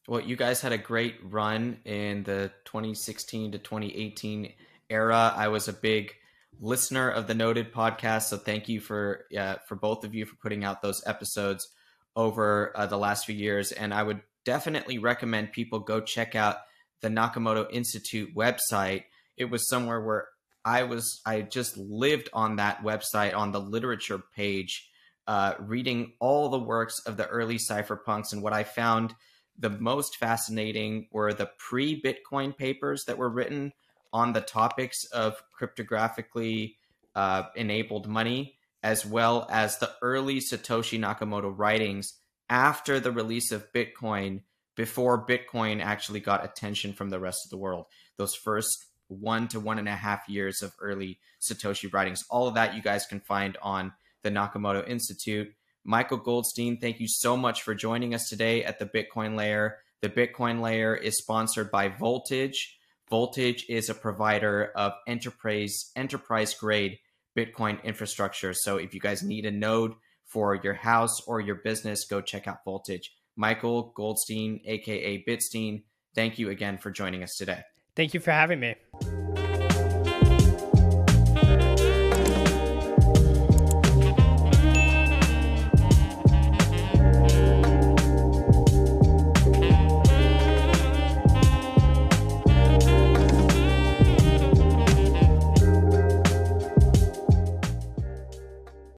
[0.08, 4.54] Well, you guys had a great run in the 2016 to 2018
[4.90, 5.34] era.
[5.36, 6.14] I was a big
[6.60, 10.36] listener of the Noded podcast, so thank you for uh, for both of you for
[10.36, 11.68] putting out those episodes
[12.16, 13.72] over uh, the last few years.
[13.72, 16.58] And I would definitely recommend people go check out
[17.02, 19.04] the Nakamoto Institute website.
[19.38, 20.28] It was somewhere where
[20.66, 24.90] I was I just lived on that website on the literature page,
[25.28, 28.32] uh, reading all the works of the early cypherpunks.
[28.32, 29.14] And what I found
[29.58, 33.74] the most fascinating were the pre-Bitcoin papers that were written
[34.14, 36.76] on the topics of cryptographically
[37.16, 42.14] uh, enabled money, as well as the early Satoshi Nakamoto writings
[42.50, 44.42] after the release of Bitcoin,
[44.76, 47.86] before Bitcoin actually got attention from the rest of the world.
[48.18, 52.24] Those first one to one and a half years of early Satoshi writings.
[52.30, 53.94] All of that you guys can find on
[54.24, 55.54] the Nakamoto Institute.
[55.84, 60.10] Michael Goldstein, thank you so much for joining us today at the Bitcoin Layer The
[60.10, 62.78] Bitcoin layer is sponsored by Voltage.
[63.14, 66.98] Voltage is a provider of enterprise enterprise grade
[67.38, 68.56] Bitcoin infrastructure.
[68.56, 69.92] So if you guys need a node
[70.26, 73.16] for your house or your business, go check out Voltage.
[73.36, 75.84] Michael Goldstein, aka Bitstein,
[76.16, 77.62] thank you again for joining us today.
[77.96, 78.74] Thank you for having me.